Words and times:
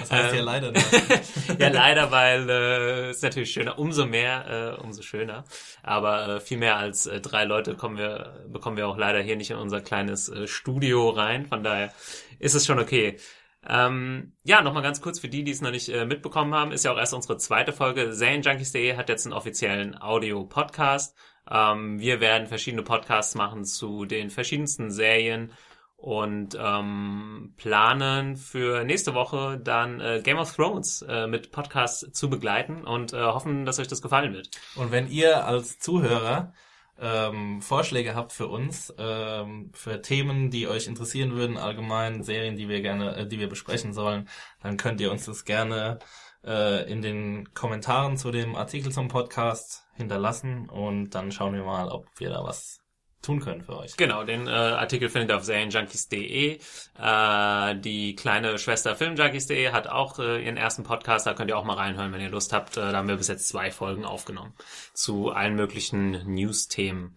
Was 0.00 0.10
heißt 0.10 0.34
ja 0.34 0.42
leider? 0.42 0.72
Ne? 0.72 0.80
ja, 1.60 1.68
leider, 1.68 2.10
weil 2.10 2.50
äh, 2.50 3.10
ist 3.10 3.22
natürlich 3.22 3.52
schöner, 3.52 3.78
umso 3.78 4.06
mehr, 4.06 4.76
äh, 4.76 4.82
umso 4.82 5.02
schöner. 5.02 5.44
Aber 5.84 6.28
äh, 6.28 6.40
viel 6.40 6.58
mehr 6.58 6.76
als 6.76 7.06
äh, 7.06 7.20
drei 7.20 7.44
Leute 7.44 7.76
kommen 7.76 7.96
wir, 7.96 8.44
bekommen 8.48 8.76
wir 8.76 8.88
auch 8.88 8.96
leider 8.96 9.20
hier 9.20 9.36
nicht 9.36 9.52
in 9.52 9.56
unser 9.56 9.80
kleines 9.80 10.28
äh, 10.28 10.48
Studio 10.48 11.10
rein. 11.10 11.46
Von 11.46 11.62
daher 11.62 11.92
ist 12.40 12.54
es 12.54 12.66
schon 12.66 12.80
okay. 12.80 13.18
Ähm, 13.64 14.32
ja, 14.42 14.62
nochmal 14.62 14.82
ganz 14.82 15.00
kurz 15.00 15.20
für 15.20 15.28
die, 15.28 15.44
die 15.44 15.52
es 15.52 15.60
noch 15.60 15.70
nicht 15.70 15.88
äh, 15.88 16.04
mitbekommen 16.04 16.54
haben, 16.54 16.72
ist 16.72 16.84
ja 16.84 16.92
auch 16.92 16.98
erst 16.98 17.14
unsere 17.14 17.36
zweite 17.36 17.72
Folge. 17.72 18.12
Serienjunkies.de 18.12 18.96
hat 18.96 19.08
jetzt 19.08 19.26
einen 19.26 19.32
offiziellen 19.32 19.96
Audio-Podcast. 20.00 21.16
Ähm, 21.48 22.00
wir 22.00 22.20
werden 22.20 22.48
verschiedene 22.48 22.82
Podcasts 22.82 23.36
machen 23.36 23.64
zu 23.64 24.06
den 24.06 24.30
verschiedensten 24.30 24.90
Serien 24.90 25.52
und 25.98 26.56
ähm, 26.58 27.54
planen 27.56 28.36
für 28.36 28.84
nächste 28.84 29.14
Woche 29.14 29.60
dann 29.62 30.00
äh, 30.00 30.20
Game 30.22 30.38
of 30.38 30.54
Thrones 30.54 31.02
äh, 31.02 31.26
mit 31.26 31.50
Podcasts 31.50 32.12
zu 32.12 32.30
begleiten 32.30 32.84
und 32.84 33.12
äh, 33.12 33.20
hoffen, 33.20 33.66
dass 33.66 33.80
euch 33.80 33.88
das 33.88 34.00
gefallen 34.00 34.32
wird. 34.32 34.48
Und 34.76 34.92
wenn 34.92 35.10
ihr 35.10 35.44
als 35.44 35.80
Zuhörer 35.80 36.52
ähm, 37.00 37.60
Vorschläge 37.62 38.14
habt 38.14 38.32
für 38.32 38.46
uns, 38.46 38.94
ähm, 38.96 39.70
für 39.74 40.00
Themen, 40.00 40.50
die 40.50 40.68
euch 40.68 40.86
interessieren 40.86 41.32
würden, 41.32 41.56
allgemein 41.56 42.22
Serien, 42.22 42.56
die 42.56 42.68
wir 42.68 42.80
gerne, 42.80 43.16
äh, 43.16 43.26
die 43.26 43.40
wir 43.40 43.48
besprechen 43.48 43.92
sollen, 43.92 44.28
dann 44.62 44.76
könnt 44.76 45.00
ihr 45.00 45.10
uns 45.10 45.26
das 45.26 45.44
gerne 45.44 45.98
äh, 46.44 46.88
in 46.90 47.02
den 47.02 47.52
Kommentaren 47.54 48.16
zu 48.16 48.30
dem 48.30 48.54
Artikel 48.54 48.92
zum 48.92 49.08
Podcast 49.08 49.84
hinterlassen 49.94 50.68
und 50.68 51.10
dann 51.10 51.32
schauen 51.32 51.54
wir 51.54 51.64
mal, 51.64 51.88
ob 51.88 52.06
wir 52.18 52.30
da 52.30 52.44
was 52.44 52.77
tun 53.22 53.40
können 53.40 53.62
für 53.62 53.76
euch. 53.76 53.96
Genau, 53.96 54.24
den 54.24 54.46
äh, 54.46 54.50
Artikel 54.50 55.08
findet 55.08 55.30
ihr 55.30 55.36
auf 55.36 55.44
serienjunkies.de. 55.44 56.58
Äh, 56.98 57.76
die 57.76 58.14
kleine 58.14 58.58
Schwester 58.58 58.94
filmjunkies.de 58.94 59.72
hat 59.72 59.88
auch 59.88 60.18
äh, 60.18 60.44
ihren 60.44 60.56
ersten 60.56 60.84
Podcast, 60.84 61.26
da 61.26 61.34
könnt 61.34 61.50
ihr 61.50 61.58
auch 61.58 61.64
mal 61.64 61.74
reinhören, 61.74 62.12
wenn 62.12 62.20
ihr 62.20 62.30
Lust 62.30 62.52
habt. 62.52 62.76
Äh, 62.76 62.92
da 62.92 62.98
haben 62.98 63.08
wir 63.08 63.16
bis 63.16 63.28
jetzt 63.28 63.48
zwei 63.48 63.70
Folgen 63.70 64.04
aufgenommen 64.04 64.54
zu 64.94 65.30
allen 65.30 65.54
möglichen 65.54 66.32
News-Themen. 66.32 67.16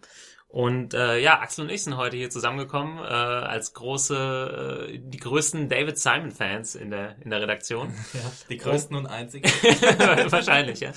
Und 0.52 0.92
äh, 0.92 1.18
ja, 1.18 1.40
Axel 1.40 1.64
und 1.64 1.70
ich 1.70 1.82
sind 1.82 1.96
heute 1.96 2.18
hier 2.18 2.28
zusammengekommen 2.28 2.98
äh, 2.98 3.00
als 3.00 3.72
große, 3.72 4.90
äh, 4.92 4.98
die 4.98 5.16
größten 5.16 5.70
David 5.70 5.98
Simon-Fans 5.98 6.74
in 6.74 6.90
der 6.90 7.16
in 7.22 7.30
der 7.30 7.40
Redaktion. 7.40 7.88
Ja, 8.12 8.20
die 8.50 8.58
größten 8.58 8.94
und 8.94 9.06
einzigen. 9.06 9.48
Wahrscheinlich, 10.30 10.80
ja. 10.80 10.92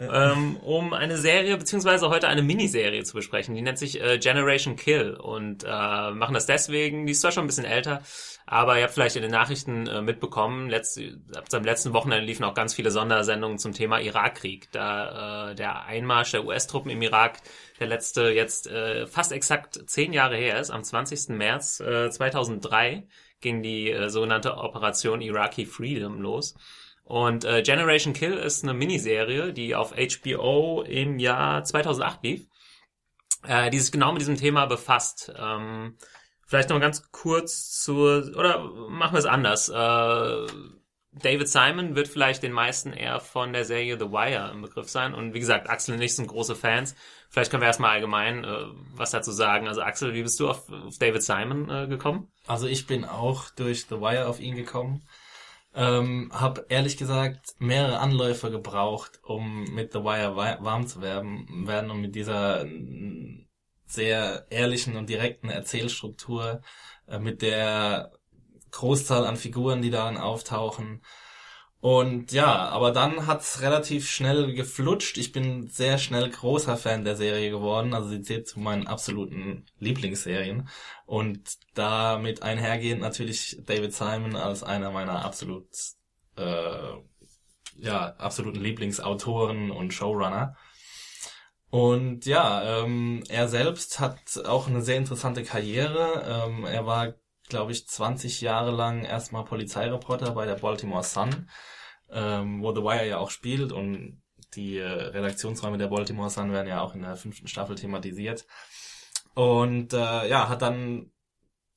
ähm, 0.00 0.56
um 0.56 0.92
eine 0.92 1.16
Serie 1.16 1.56
beziehungsweise 1.56 2.08
heute 2.08 2.26
eine 2.26 2.42
Miniserie 2.42 3.04
zu 3.04 3.14
besprechen. 3.14 3.54
Die 3.54 3.62
nennt 3.62 3.78
sich 3.78 4.00
äh, 4.00 4.18
Generation 4.18 4.74
Kill 4.74 5.14
und 5.14 5.62
äh, 5.62 6.10
machen 6.10 6.34
das 6.34 6.46
deswegen. 6.46 7.06
Die 7.06 7.12
ist 7.12 7.20
zwar 7.20 7.30
schon 7.30 7.44
ein 7.44 7.46
bisschen 7.46 7.66
älter, 7.66 8.02
aber 8.50 8.78
ihr 8.78 8.84
habt 8.84 8.94
vielleicht 8.94 9.16
in 9.16 9.22
den 9.22 9.30
Nachrichten 9.30 9.86
äh, 9.86 10.00
mitbekommen, 10.00 10.70
letzt, 10.70 10.98
am 11.52 11.64
letzten 11.64 11.92
Wochenende 11.92 12.24
liefen 12.24 12.44
auch 12.44 12.54
ganz 12.54 12.72
viele 12.72 12.90
Sondersendungen 12.90 13.58
zum 13.58 13.74
Thema 13.74 14.00
Irakkrieg. 14.00 14.72
Da 14.72 15.50
äh, 15.50 15.54
der 15.54 15.84
Einmarsch 15.84 16.30
der 16.30 16.46
US-Truppen 16.46 16.90
im 16.90 17.02
Irak, 17.02 17.40
der 17.78 17.88
letzte 17.88 18.30
jetzt 18.30 18.66
äh, 18.66 19.06
fast 19.06 19.32
exakt 19.32 19.78
zehn 19.90 20.14
Jahre 20.14 20.36
her 20.36 20.58
ist, 20.58 20.70
am 20.70 20.82
20. 20.82 21.36
März 21.36 21.80
äh, 21.80 22.08
2003 22.10 23.06
ging 23.42 23.62
die 23.62 23.90
äh, 23.90 24.08
sogenannte 24.08 24.56
Operation 24.56 25.20
Iraqi 25.20 25.66
Freedom 25.66 26.22
los. 26.22 26.54
Und 27.04 27.44
äh, 27.44 27.60
Generation 27.62 28.14
Kill 28.14 28.32
ist 28.32 28.64
eine 28.64 28.72
Miniserie, 28.72 29.52
die 29.52 29.74
auf 29.74 29.92
HBO 29.94 30.82
im 30.86 31.18
Jahr 31.18 31.64
2008 31.64 32.22
lief, 32.22 32.48
äh, 33.46 33.68
die 33.68 33.78
sich 33.78 33.92
genau 33.92 34.12
mit 34.12 34.22
diesem 34.22 34.36
Thema 34.36 34.64
befasst. 34.64 35.30
Ähm, 35.38 35.98
Vielleicht 36.48 36.70
noch 36.70 36.80
ganz 36.80 37.12
kurz 37.12 37.78
zur, 37.82 38.32
oder 38.34 38.60
machen 38.88 39.12
wir 39.12 39.18
es 39.18 39.26
anders. 39.26 39.68
Äh, 39.68 40.46
David 41.12 41.46
Simon 41.46 41.94
wird 41.94 42.08
vielleicht 42.08 42.42
den 42.42 42.52
meisten 42.52 42.94
eher 42.94 43.20
von 43.20 43.52
der 43.52 43.66
Serie 43.66 43.98
The 43.98 44.06
Wire 44.06 44.50
im 44.54 44.62
Begriff 44.62 44.88
sein. 44.88 45.12
Und 45.12 45.34
wie 45.34 45.40
gesagt, 45.40 45.68
Axel 45.68 45.96
und 45.96 46.00
ich 46.00 46.16
sind 46.16 46.26
große 46.26 46.56
Fans. 46.56 46.94
Vielleicht 47.28 47.50
können 47.50 47.60
wir 47.60 47.66
erstmal 47.66 47.90
allgemein 47.90 48.44
äh, 48.44 48.64
was 48.94 49.10
dazu 49.10 49.30
sagen. 49.30 49.68
Also 49.68 49.82
Axel, 49.82 50.14
wie 50.14 50.22
bist 50.22 50.40
du 50.40 50.48
auf, 50.48 50.72
auf 50.72 50.96
David 50.96 51.22
Simon 51.22 51.68
äh, 51.68 51.86
gekommen? 51.86 52.28
Also 52.46 52.66
ich 52.66 52.86
bin 52.86 53.04
auch 53.04 53.50
durch 53.50 53.84
The 53.84 54.00
Wire 54.00 54.26
auf 54.26 54.40
ihn 54.40 54.56
gekommen. 54.56 55.02
Ähm, 55.74 56.32
hab 56.32 56.64
ehrlich 56.70 56.96
gesagt 56.96 57.56
mehrere 57.58 57.98
Anläufe 57.98 58.50
gebraucht, 58.50 59.20
um 59.22 59.64
mit 59.74 59.92
The 59.92 59.98
Wire 59.98 60.34
warm 60.34 60.86
zu 60.86 61.02
werden, 61.02 61.66
werden 61.66 61.90
und 61.90 62.00
mit 62.00 62.14
dieser 62.14 62.64
sehr 63.88 64.46
ehrlichen 64.50 64.96
und 64.96 65.08
direkten 65.08 65.48
Erzählstruktur 65.50 66.60
äh, 67.06 67.18
mit 67.18 67.42
der 67.42 68.12
Großzahl 68.70 69.26
an 69.26 69.36
Figuren, 69.36 69.82
die 69.82 69.90
darin 69.90 70.18
auftauchen. 70.18 71.02
Und 71.80 72.32
ja, 72.32 72.68
aber 72.68 72.90
dann 72.90 73.26
hat's 73.28 73.62
relativ 73.62 74.10
schnell 74.10 74.52
geflutscht. 74.52 75.16
Ich 75.16 75.30
bin 75.30 75.68
sehr 75.68 75.98
schnell 75.98 76.28
großer 76.28 76.76
Fan 76.76 77.04
der 77.04 77.14
Serie 77.14 77.50
geworden. 77.50 77.94
Also 77.94 78.08
sie 78.08 78.22
zählt 78.22 78.48
zu 78.48 78.58
meinen 78.58 78.88
absoluten 78.88 79.64
Lieblingsserien. 79.78 80.68
Und 81.06 81.56
damit 81.74 82.42
einhergehend 82.42 83.00
natürlich 83.00 83.58
David 83.64 83.94
Simon 83.94 84.34
als 84.34 84.64
einer 84.64 84.90
meiner 84.90 85.24
absolut, 85.24 85.68
äh, 86.36 86.94
ja, 87.76 88.14
absoluten 88.16 88.60
Lieblingsautoren 88.60 89.70
und 89.70 89.94
Showrunner. 89.94 90.56
Und 91.70 92.24
ja, 92.24 92.82
ähm, 92.82 93.22
er 93.28 93.48
selbst 93.48 94.00
hat 94.00 94.40
auch 94.46 94.68
eine 94.68 94.82
sehr 94.82 94.96
interessante 94.96 95.42
Karriere. 95.42 96.46
Ähm, 96.48 96.64
er 96.64 96.86
war, 96.86 97.14
glaube 97.48 97.72
ich, 97.72 97.86
20 97.86 98.40
Jahre 98.40 98.70
lang 98.70 99.04
erstmal 99.04 99.44
Polizeireporter 99.44 100.32
bei 100.32 100.46
der 100.46 100.54
Baltimore 100.54 101.02
Sun, 101.02 101.50
ähm, 102.10 102.62
wo 102.62 102.74
The 102.74 102.82
Wire 102.82 103.06
ja 103.06 103.18
auch 103.18 103.30
spielt 103.30 103.72
und 103.72 104.22
die 104.54 104.78
äh, 104.78 104.86
Redaktionsräume 104.86 105.76
der 105.76 105.88
Baltimore 105.88 106.30
Sun 106.30 106.52
werden 106.52 106.68
ja 106.68 106.80
auch 106.80 106.94
in 106.94 107.02
der 107.02 107.16
fünften 107.16 107.48
Staffel 107.48 107.76
thematisiert. 107.76 108.46
Und 109.34 109.92
äh, 109.92 110.28
ja, 110.28 110.48
hat 110.48 110.62
dann 110.62 111.12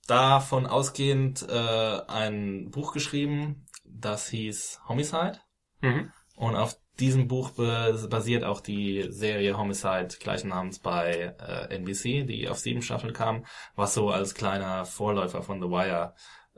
davon 0.08 0.66
ausgehend 0.66 1.46
äh, 1.50 2.02
ein 2.08 2.72
Buch 2.72 2.94
geschrieben, 2.94 3.68
das 3.84 4.30
hieß 4.30 4.82
Homicide. 4.88 5.40
Mhm. 5.82 6.12
Und 6.36 6.56
auf 6.56 6.78
diesem 7.00 7.28
Buch 7.28 7.52
basiert 7.52 8.44
auch 8.44 8.62
die 8.62 9.08
Serie 9.10 9.58
Homicide 9.58 10.10
gleichen 10.20 10.50
Namens 10.50 10.80
bei 10.80 11.36
äh, 11.40 11.76
NBC, 11.76 12.26
die 12.26 12.48
auf 12.50 12.60
sieben 12.60 12.82
Staffeln 12.82 13.14
kam, 13.14 13.46
was 13.76 13.94
so 13.94 14.10
als 14.10 14.36
kleiner 14.36 14.86
Vorläufer 14.86 15.42
von 15.42 15.62
The 15.62 15.70
Wire 15.70 16.14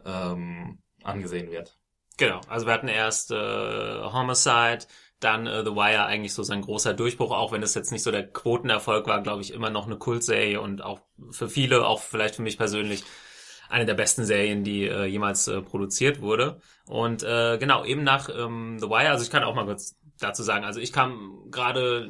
ähm, 0.06 0.80
angesehen 1.03 1.51
wird. 1.51 1.77
Genau, 2.18 2.41
also 2.47 2.65
wir 2.65 2.74
hatten 2.74 2.88
erst 2.88 3.31
äh, 3.31 3.35
Homicide, 3.35 4.85
dann 5.19 5.47
äh, 5.47 5.63
The 5.63 5.71
Wire 5.71 6.06
eigentlich 6.06 6.33
so 6.33 6.44
sein 6.44 6.62
großer 6.62 6.94
Durchbruch, 6.94 7.31
auch 7.31 7.51
wenn 7.51 7.63
es 7.63 7.74
jetzt 7.74 7.91
nicht 7.91 8.03
so 8.03 8.12
der 8.12 8.27
Quotenerfolg 8.27 9.07
war, 9.07 9.21
glaube 9.21 9.41
ich, 9.41 9.53
immer 9.53 9.69
noch 9.69 9.86
eine 9.86 9.97
Kultserie 9.97 10.59
und 10.59 10.83
auch 10.83 11.00
für 11.31 11.50
viele, 11.50 11.86
auch 11.86 12.01
vielleicht 12.01 12.36
für 12.36 12.41
mich 12.41 12.57
persönlich, 12.57 13.03
eine 13.69 13.86
der 13.86 13.95
besten 13.95 14.25
Serien, 14.25 14.63
die 14.63 14.88
äh, 14.88 15.06
jemals 15.06 15.47
äh, 15.47 15.62
produziert 15.62 16.21
wurde. 16.21 16.59
Und 16.86 17.24
äh, 17.24 17.57
genau, 17.57 17.83
eben 17.86 18.03
nach 18.03 18.29
ähm, 18.29 18.77
The 18.79 18.88
Wire, 18.88 19.09
also 19.09 19.24
ich 19.24 19.31
kann 19.31 19.44
auch 19.44 19.56
mal 19.56 19.65
kurz 19.65 19.95
dazu 20.19 20.44
sagen. 20.44 20.63
Also 20.65 20.80
ich 20.80 20.94
kam 20.94 21.50
gerade 21.51 22.10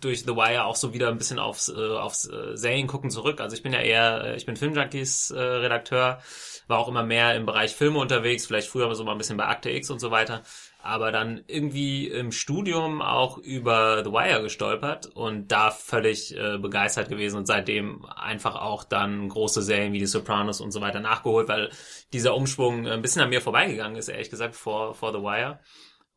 durch 0.00 0.20
The 0.20 0.34
Wire 0.34 0.64
auch 0.64 0.76
so 0.76 0.94
wieder 0.94 1.08
ein 1.08 1.18
bisschen 1.18 1.38
aufs, 1.38 1.68
äh, 1.68 1.96
aufs 1.96 2.26
äh, 2.26 2.56
Serien 2.56 2.86
gucken 2.86 3.10
zurück. 3.10 3.40
Also 3.40 3.54
ich 3.54 3.62
bin 3.62 3.72
ja 3.72 3.80
eher, 3.80 4.24
äh, 4.24 4.36
ich 4.36 4.46
bin 4.46 4.56
Filmjunkies 4.56 5.30
äh, 5.30 5.38
Redakteur, 5.38 6.20
war 6.68 6.78
auch 6.78 6.88
immer 6.88 7.02
mehr 7.02 7.34
im 7.34 7.46
Bereich 7.46 7.74
Filme 7.74 7.98
unterwegs, 7.98 8.46
vielleicht 8.46 8.68
früher 8.68 8.94
so 8.94 9.04
mal 9.04 9.12
ein 9.12 9.18
bisschen 9.18 9.36
bei 9.36 9.46
Akte 9.46 9.70
X 9.70 9.90
und 9.90 9.98
so 9.98 10.10
weiter. 10.10 10.42
aber 10.82 11.12
dann 11.12 11.42
irgendwie 11.46 12.08
im 12.08 12.32
Studium 12.32 13.02
auch 13.02 13.38
über 13.38 14.02
The 14.02 14.10
Wire 14.10 14.42
gestolpert 14.42 15.06
und 15.06 15.48
da 15.48 15.70
völlig 15.70 16.36
äh, 16.36 16.58
begeistert 16.58 17.08
gewesen 17.08 17.36
und 17.36 17.46
seitdem 17.46 18.06
einfach 18.06 18.54
auch 18.56 18.84
dann 18.84 19.28
große 19.28 19.62
Serien 19.62 19.92
wie 19.92 19.98
die 19.98 20.06
Sopranos 20.06 20.60
und 20.60 20.70
so 20.70 20.80
weiter 20.80 21.00
nachgeholt, 21.00 21.48
weil 21.48 21.70
dieser 22.12 22.34
Umschwung 22.34 22.86
ein 22.86 23.02
bisschen 23.02 23.22
an 23.22 23.28
mir 23.28 23.42
vorbeigegangen 23.42 23.96
ist, 23.96 24.08
ehrlich 24.08 24.30
gesagt, 24.30 24.56
vor, 24.56 24.94
vor 24.94 25.12
The 25.12 25.18
Wire. 25.18 25.58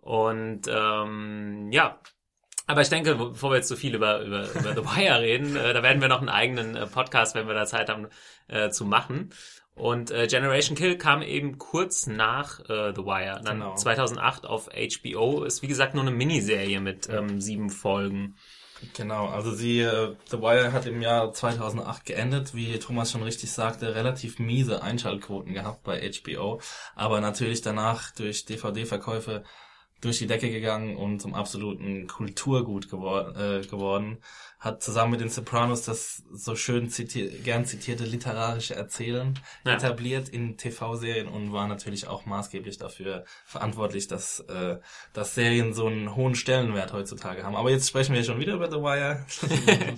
Und 0.04 0.64
ähm, 0.68 1.72
ja, 1.72 1.98
aber 2.68 2.82
ich 2.82 2.90
denke, 2.90 3.16
bevor 3.16 3.52
wir 3.52 3.58
jetzt 3.58 3.70
so 3.70 3.78
viel 3.78 3.96
über, 3.96 4.22
über, 4.22 4.50
über 4.54 4.74
The 4.74 4.84
Wire 4.84 5.20
reden, 5.22 5.56
äh, 5.56 5.74
da 5.74 5.82
werden 5.82 6.02
wir 6.02 6.10
noch 6.10 6.20
einen 6.20 6.30
eigenen 6.30 6.76
äh, 6.76 6.88
Podcast, 6.88 7.36
wenn 7.36 7.48
wir 7.48 7.54
da 7.54 7.66
Zeit 7.66 7.90
haben, 7.90 8.08
äh, 8.48 8.70
zu 8.70 8.86
machen. 8.86 9.34
Und 9.76 10.12
äh, 10.12 10.28
Generation 10.28 10.78
Kill 10.78 10.98
kam 10.98 11.22
eben 11.22 11.58
kurz 11.58 12.06
nach 12.06 12.60
äh, 12.62 12.94
The 12.94 13.06
Wire. 13.06 13.42
Dann 13.44 13.60
genau. 13.60 13.76
2008 13.76 14.46
auf 14.46 14.70
HBO. 14.70 15.46
Ist 15.46 15.62
wie 15.62 15.68
gesagt 15.68 15.94
nur 15.94 16.04
eine 16.04 16.12
Miniserie 16.12 16.82
mit 16.82 17.10
ähm, 17.10 17.40
sieben 17.40 17.70
Folgen. 17.70 18.36
Genau, 18.94 19.28
also 19.28 19.52
sie, 19.52 19.80
äh, 19.80 20.16
The 20.30 20.40
Wire 20.40 20.74
hat 20.74 20.86
im 20.86 21.02
Jahr 21.02 21.32
2008 21.32 22.06
geendet, 22.06 22.54
wie 22.54 22.78
Thomas 22.80 23.12
schon 23.12 23.24
richtig 23.24 23.52
sagte, 23.52 23.96
relativ 23.96 24.40
miese 24.40 24.84
Einschaltquoten 24.84 25.54
gehabt 25.54 25.84
bei 25.84 26.12
HBO, 26.12 26.60
aber 26.94 27.22
natürlich 27.22 27.62
danach 27.62 28.12
durch 28.12 28.46
DVD-Verkäufe 28.46 29.44
durch 30.04 30.20
die 30.20 30.28
Decke 30.28 30.50
gegangen 30.50 30.98
und 30.98 31.22
zum 31.22 31.34
absoluten 31.34 32.08
Kulturgut 32.08 32.90
gewor 32.90 33.36
äh, 33.38 33.62
geworden. 33.62 34.18
Hat 34.60 34.82
zusammen 34.82 35.12
mit 35.12 35.22
den 35.22 35.30
Sopranos 35.30 35.84
das 35.84 36.24
so 36.32 36.56
schön 36.56 36.90
ziti 36.90 37.28
gern 37.44 37.66
zitierte 37.66 38.06
literarische 38.06 38.76
Erzählen 38.76 39.40
ja. 39.66 39.74
etabliert 39.74 40.30
in 40.30 40.58
TV-Serien 40.58 41.28
und 41.28 41.52
war 41.52 41.68
natürlich 41.68 42.08
auch 42.08 42.26
maßgeblich 42.26 42.78
dafür 42.78 43.26
verantwortlich, 43.46 44.08
dass, 44.08 44.40
äh, 44.42 44.78
dass 45.12 45.36
Serien 45.36 45.74
so 45.74 45.88
einen 45.88 46.16
hohen 46.16 46.36
Stellenwert 46.36 46.94
heutzutage 46.94 47.44
haben. 47.44 47.56
Aber 47.56 47.72
jetzt 47.72 47.90
sprechen 47.90 48.16
wir 48.16 48.24
schon 48.24 48.40
wieder 48.40 48.54
über 48.54 48.70
The 48.70 48.78
Wire. 48.78 49.26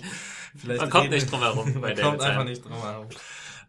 Vielleicht 0.56 0.80
man 0.80 0.90
kommt 0.90 1.10
nicht 1.10 1.30
drum 1.30 1.40
herum. 1.40 1.72
man 1.80 1.96
kommt 1.96 2.20
einfach 2.20 2.44
nicht 2.44 2.64
drum 2.64 2.80
herum. 2.80 3.08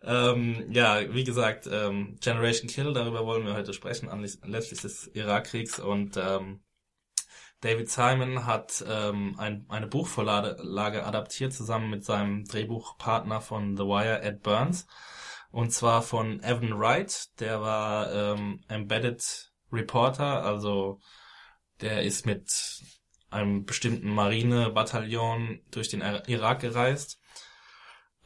Ähm, 0.04 0.72
ja, 0.72 1.14
wie 1.14 1.24
gesagt, 1.24 1.68
ähm, 1.72 2.18
Generation 2.22 2.70
Kill, 2.70 2.94
darüber 2.94 3.26
wollen 3.26 3.46
wir 3.46 3.54
heute 3.54 3.74
sprechen, 3.74 4.10
anlässlich 4.10 4.82
des 4.82 5.08
Irakkriegs. 5.08 5.80
Und 5.80 6.18
ähm, 6.18 6.62
David 7.62 7.90
Simon 7.90 8.46
hat 8.46 8.84
ähm, 8.88 9.36
ein, 9.40 9.66
eine 9.70 9.88
Buchvorlage 9.88 11.06
adaptiert 11.06 11.54
zusammen 11.54 11.90
mit 11.90 12.06
seinem 12.06 12.46
Drehbuchpartner 12.46 13.42
von 13.42 13.76
The 13.76 13.84
Wire, 13.84 14.22
Ed 14.22 14.44
Burns. 14.44 14.86
Und 15.52 15.72
zwar 15.72 16.04
von 16.04 16.44
Evan 16.44 16.78
Wright, 16.78 17.40
der 17.40 17.62
war 17.62 18.12
ähm, 18.14 18.62
Embedded 18.68 19.52
Reporter, 19.72 20.44
also 20.44 21.00
der 21.82 22.04
ist 22.04 22.26
mit 22.26 22.52
einem 23.30 23.66
bestimmten 23.66 24.10
Marinebataillon 24.10 25.62
durch 25.72 25.90
den 25.90 26.02
Irak 26.02 26.62
gereist 26.62 27.17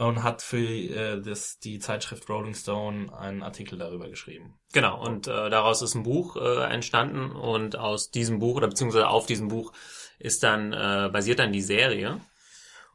und 0.01 0.23
hat 0.23 0.41
für 0.41 0.57
äh, 0.57 1.21
das, 1.21 1.59
die 1.59 1.79
Zeitschrift 1.79 2.27
Rolling 2.27 2.55
Stone 2.55 3.15
einen 3.15 3.43
Artikel 3.43 3.77
darüber 3.77 4.09
geschrieben. 4.09 4.55
Genau, 4.73 4.99
und 4.99 5.27
äh, 5.27 5.49
daraus 5.49 5.81
ist 5.81 5.93
ein 5.93 6.03
Buch 6.03 6.37
äh, 6.37 6.63
entstanden 6.73 7.31
und 7.31 7.77
aus 7.77 8.09
diesem 8.09 8.39
Buch 8.39 8.55
oder 8.55 8.67
beziehungsweise 8.67 9.07
auf 9.07 9.27
diesem 9.27 9.49
Buch 9.49 9.73
ist 10.17 10.43
dann 10.43 10.73
äh, 10.73 11.09
basiert 11.11 11.39
dann 11.39 11.51
die 11.51 11.61
Serie. 11.61 12.19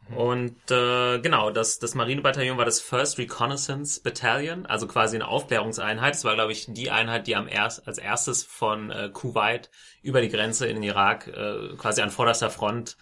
Mhm. 0.09 0.17
Und 0.17 0.71
äh, 0.71 1.21
genau, 1.21 1.51
das, 1.51 1.79
das 1.79 1.95
Marinebataillon 1.95 2.59
war 2.59 2.65
das 2.65 2.81
First 2.81 3.19
Reconnaissance 3.19 4.01
Battalion, 4.03 4.67
also 4.67 4.89
quasi 4.89 5.17
eine 5.17 5.29
Aufklärungseinheit. 5.29 6.15
Das 6.15 6.25
war, 6.25 6.35
glaube 6.35 6.53
ich, 6.53 6.67
die 6.69 6.91
Einheit, 6.91 7.29
die 7.29 7.37
am 7.37 7.47
erst, 7.47 7.87
als 7.87 7.99
erstes 7.99 8.43
von 8.43 8.91
äh, 8.91 9.11
Kuwait 9.13 9.71
über 10.03 10.21
die 10.21 10.29
Grenze 10.29 10.67
in 10.67 10.75
den 10.75 10.83
Irak 10.83 11.29
äh, 11.29 11.77
quasi 11.77 12.03
an 12.03 12.11
vorderster 12.11 12.51
Front 12.51 12.97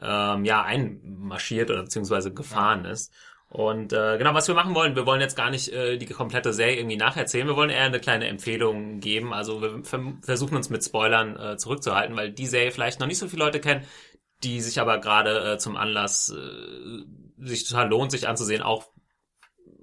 ähm, 0.00 0.44
ja 0.44 0.62
einmarschiert 0.62 1.70
oder 1.70 1.82
beziehungsweise 1.82 2.32
gefahren 2.32 2.84
ja. 2.84 2.92
ist. 2.92 3.12
Und 3.50 3.92
äh, 3.92 4.16
genau, 4.16 4.32
was 4.32 4.46
wir 4.46 4.54
machen 4.54 4.76
wollen, 4.76 4.94
wir 4.94 5.06
wollen 5.06 5.20
jetzt 5.20 5.34
gar 5.34 5.50
nicht 5.50 5.72
äh, 5.72 5.98
die 5.98 6.06
komplette 6.06 6.52
Serie 6.52 6.76
irgendwie 6.76 6.96
nacherzählen, 6.96 7.48
wir 7.48 7.56
wollen 7.56 7.70
eher 7.70 7.82
eine 7.82 7.98
kleine 7.98 8.28
Empfehlung 8.28 9.00
geben. 9.00 9.34
Also 9.34 9.60
wir 9.60 9.82
versuchen 10.22 10.56
uns 10.56 10.70
mit 10.70 10.84
Spoilern 10.84 11.36
äh, 11.36 11.56
zurückzuhalten, 11.56 12.16
weil 12.16 12.30
die 12.30 12.46
Serie 12.46 12.70
vielleicht 12.70 13.00
noch 13.00 13.08
nicht 13.08 13.18
so 13.18 13.26
viele 13.26 13.44
Leute 13.44 13.58
kennen, 13.58 13.84
die 14.44 14.60
sich 14.60 14.80
aber 14.80 14.98
gerade 14.98 15.54
äh, 15.54 15.58
zum 15.58 15.76
Anlass 15.76 16.32
äh, 16.32 17.44
sich 17.44 17.68
total 17.68 17.88
lohnt, 17.88 18.12
sich 18.12 18.28
anzusehen, 18.28 18.62
auch 18.62 18.86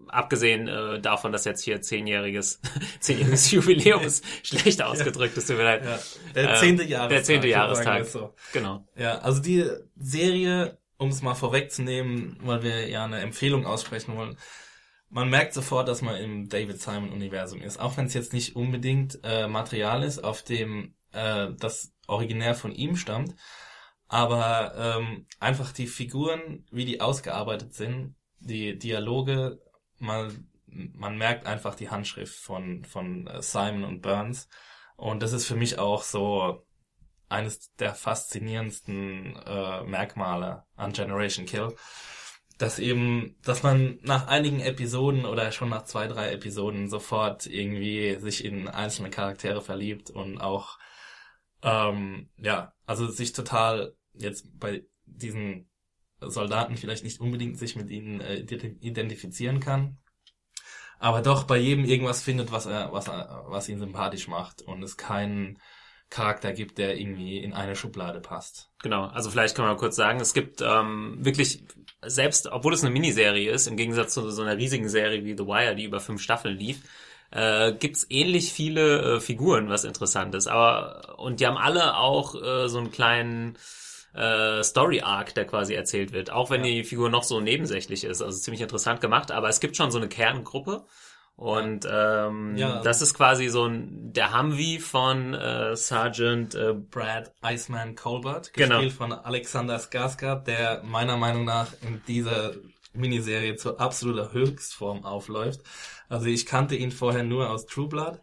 abgesehen 0.07 0.69
äh, 0.69 1.01
davon, 1.01 1.33
dass 1.33 1.43
jetzt 1.43 1.61
hier 1.61 1.81
zehnjähriges, 1.81 2.61
zehnjähriges 3.01 3.51
Jubiläum 3.51 4.01
ist, 4.01 4.23
schlecht 4.43 4.81
ausgedrückt, 4.81 5.35
ist 5.35 5.47
tut 5.47 5.57
mir 5.57 5.63
leid. 5.63 5.83
Ja, 5.83 5.99
der 6.33 6.55
zehnte 6.55 6.83
Jahrestag. 6.83 7.09
Der 7.09 7.23
zehnte 7.23 7.47
Jahrestag. 7.49 8.05
So. 8.05 8.33
Genau. 8.53 8.87
Ja, 8.95 9.17
also 9.17 9.41
die 9.41 9.69
Serie 9.97 10.77
um 10.97 11.09
es 11.09 11.21
mal 11.21 11.35
vorwegzunehmen, 11.35 12.38
weil 12.41 12.63
wir 12.63 12.88
ja 12.89 13.05
eine 13.05 13.19
Empfehlung 13.19 13.65
aussprechen 13.65 14.15
wollen, 14.15 14.38
man 15.09 15.29
merkt 15.29 15.53
sofort, 15.53 15.88
dass 15.88 16.01
man 16.01 16.17
im 16.17 16.49
David 16.49 16.81
Simon 16.81 17.11
Universum 17.11 17.61
ist, 17.61 17.79
auch 17.79 17.95
wenn 17.97 18.07
es 18.07 18.13
jetzt 18.13 18.33
nicht 18.33 18.55
unbedingt 18.55 19.19
äh, 19.23 19.47
Material 19.47 20.03
ist, 20.03 20.23
auf 20.23 20.44
dem 20.44 20.95
äh, 21.13 21.47
das 21.57 21.94
originär 22.07 22.55
von 22.55 22.73
ihm 22.73 22.97
stammt, 22.97 23.35
aber 24.07 24.73
ähm, 24.75 25.25
einfach 25.39 25.71
die 25.71 25.88
Figuren, 25.88 26.65
wie 26.71 26.85
die 26.85 27.01
ausgearbeitet 27.01 27.73
sind, 27.73 28.15
die 28.39 28.77
Dialoge, 28.77 29.61
man 29.97 30.49
man 30.69 31.17
merkt 31.17 31.45
einfach 31.45 31.75
die 31.75 31.89
Handschrift 31.89 32.35
von 32.35 32.83
von 32.85 33.27
äh, 33.27 33.41
Simon 33.41 33.83
und 33.85 34.01
Burns. 34.01 34.47
Und 34.95 35.21
das 35.23 35.31
ist 35.33 35.45
für 35.45 35.55
mich 35.55 35.79
auch 35.79 36.03
so 36.03 36.66
eines 37.29 37.74
der 37.75 37.94
faszinierendsten 37.94 39.35
äh, 39.45 39.83
Merkmale 39.83 40.63
an 40.75 40.94
Generation 40.94 41.45
Kill, 41.45 41.75
dass 42.57 42.79
eben, 42.79 43.35
dass 43.44 43.63
man 43.63 44.00
nach 44.01 44.27
einigen 44.27 44.59
Episoden 44.59 45.25
oder 45.25 45.51
schon 45.51 45.69
nach 45.69 45.83
zwei, 45.83 46.07
drei 46.07 46.31
Episoden 46.31 46.89
sofort 46.89 47.45
irgendwie 47.45 48.18
sich 48.19 48.44
in 48.44 48.68
einzelne 48.68 49.09
Charaktere 49.09 49.62
verliebt 49.62 50.09
und 50.09 50.39
auch 50.39 50.79
ähm, 51.62 52.29
ja, 52.38 52.74
also 52.85 53.07
sich 53.07 53.33
total 53.33 53.95
jetzt 54.13 54.47
bei 54.59 54.85
diesen 55.06 55.69
Soldaten 56.19 56.77
vielleicht 56.77 57.03
nicht 57.03 57.19
unbedingt 57.19 57.57
sich 57.57 57.75
mit 57.75 57.89
ihnen 57.89 58.21
äh, 58.21 58.39
identifizieren 58.39 59.59
kann, 59.59 59.97
aber 61.00 61.21
doch 61.21 61.44
bei 61.44 61.57
jedem 61.57 61.85
irgendwas 61.85 62.23
findet, 62.23 62.51
was 62.51 62.65
er, 62.65 62.91
was 62.91 63.07
er, 63.07 63.45
was 63.47 63.69
ihn 63.69 63.80
sympathisch 63.80 64.27
macht 64.27 64.62
und 64.62 64.81
es 64.81 64.97
keinen 64.97 65.59
Charakter 66.09 66.54
gibt, 66.54 66.77
der 66.77 66.98
irgendwie 67.00 67.39
in 67.39 67.54
eine 67.54 67.75
Schublade 67.75 68.21
passt. 68.21 68.69
Genau, 68.81 69.06
also 69.06 69.30
vielleicht 69.30 69.56
kann 69.56 69.65
man 69.65 69.77
kurz 69.77 69.95
sagen, 69.95 70.19
es 70.19 70.33
gibt 70.33 70.61
ähm, 70.61 71.18
wirklich, 71.19 71.64
selbst 72.06 72.47
obwohl 72.47 72.73
es 72.73 72.83
eine 72.83 72.92
Miniserie 72.92 73.52
ist, 73.52 73.68
im 73.68 73.76
Gegensatz 73.76 74.14
zu 74.14 74.30
so 74.30 74.42
einer 74.42 74.57
riesigen 74.57 74.87
Serie 74.87 75.26
wie 75.26 75.35
The 75.37 75.45
Wire, 75.45 75.76
die 75.76 75.83
über 75.83 75.99
fünf 75.99 76.21
Staffeln 76.21 76.57
lief, 76.57 76.81
äh, 77.31 77.73
gibt's 77.73 78.06
ähnlich 78.09 78.54
viele 78.54 79.16
äh, 79.16 79.19
Figuren, 79.19 79.69
was 79.69 79.83
interessant 79.83 80.33
ist. 80.33 80.47
Aber 80.47 81.19
und 81.19 81.40
die 81.40 81.47
haben 81.47 81.57
alle 81.57 81.97
auch 81.97 82.35
äh, 82.35 82.69
so 82.69 82.78
einen 82.78 82.92
kleinen 82.92 83.57
äh, 84.14 84.64
Story 84.64 85.02
Arc, 85.02 85.35
der 85.35 85.45
quasi 85.45 85.73
erzählt 85.73 86.14
wird, 86.14 86.31
auch 86.31 86.49
wenn 86.49 86.64
ja. 86.64 86.71
die 86.71 86.83
Figur 86.83 87.09
noch 87.09 87.23
so 87.23 87.42
nebensächlich 87.42 88.04
ist. 88.04 88.21
Also 88.21 88.37
ziemlich 88.37 88.61
interessant 88.61 89.02
gemacht, 89.02 89.31
aber 89.31 89.49
es 89.49 89.59
gibt 89.59 89.76
schon 89.76 89.92
so 89.92 89.97
eine 89.97 90.07
Kerngruppe 90.07 90.85
und 91.37 91.87
ähm, 91.87 92.57
ja. 92.57 92.81
das 92.81 93.03
ist 93.03 93.13
quasi 93.13 93.49
so 93.49 93.65
ein 93.65 94.11
der 94.11 94.35
Humvee 94.35 94.79
von 94.79 95.35
äh, 95.35 95.75
Sergeant 95.75 96.56
äh, 96.56 96.73
Brad 96.73 97.31
Iceman 97.45 97.95
Colbert, 97.95 98.51
gespielt 98.53 98.79
genau. 98.79 98.89
von 98.89 99.13
Alexander 99.13 99.77
Skarsgård, 99.77 100.45
der 100.45 100.81
meiner 100.83 101.15
Meinung 101.15 101.45
nach 101.45 101.73
in 101.83 102.01
dieser 102.07 102.53
Miniserie 102.94 103.56
zur 103.56 103.79
absoluter 103.79 104.33
Höchstform 104.33 105.06
aufläuft. 105.06 105.61
Also 106.09 106.25
ich 106.25 106.47
kannte 106.47 106.75
ihn 106.75 106.91
vorher 106.91 107.23
nur 107.23 107.51
aus 107.51 107.67
True 107.67 107.87
Blood. 107.87 108.19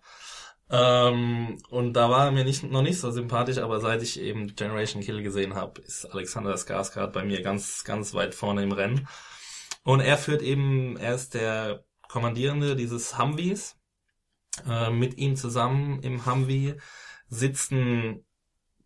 Ähm, 0.70 1.58
und 1.70 1.92
da 1.92 2.10
war 2.10 2.26
er 2.26 2.32
mir 2.32 2.42
nicht, 2.42 2.64
noch 2.64 2.82
nicht 2.82 2.98
so 2.98 3.12
sympathisch, 3.12 3.58
aber 3.58 3.78
seit 3.78 4.02
ich 4.02 4.18
eben 4.18 4.56
Generation 4.56 5.02
Kill 5.02 5.22
gesehen 5.22 5.54
habe, 5.54 5.80
ist 5.82 6.04
Alexander 6.06 6.54
Skarsgård 6.56 7.12
bei 7.12 7.22
mir 7.22 7.42
ganz, 7.42 7.84
ganz 7.84 8.12
weit 8.12 8.34
vorne 8.34 8.64
im 8.64 8.72
Rennen. 8.72 9.06
Und 9.84 10.00
er 10.00 10.18
führt 10.18 10.42
eben, 10.42 10.96
er 10.96 11.14
ist 11.14 11.34
der 11.34 11.84
Kommandierende 12.14 12.76
dieses 12.76 13.18
Humvees. 13.18 13.76
Äh, 14.68 14.90
mit 14.90 15.18
ihm 15.18 15.34
zusammen 15.34 16.00
im 16.02 16.24
Humvee 16.24 16.76
sitzen 17.28 18.24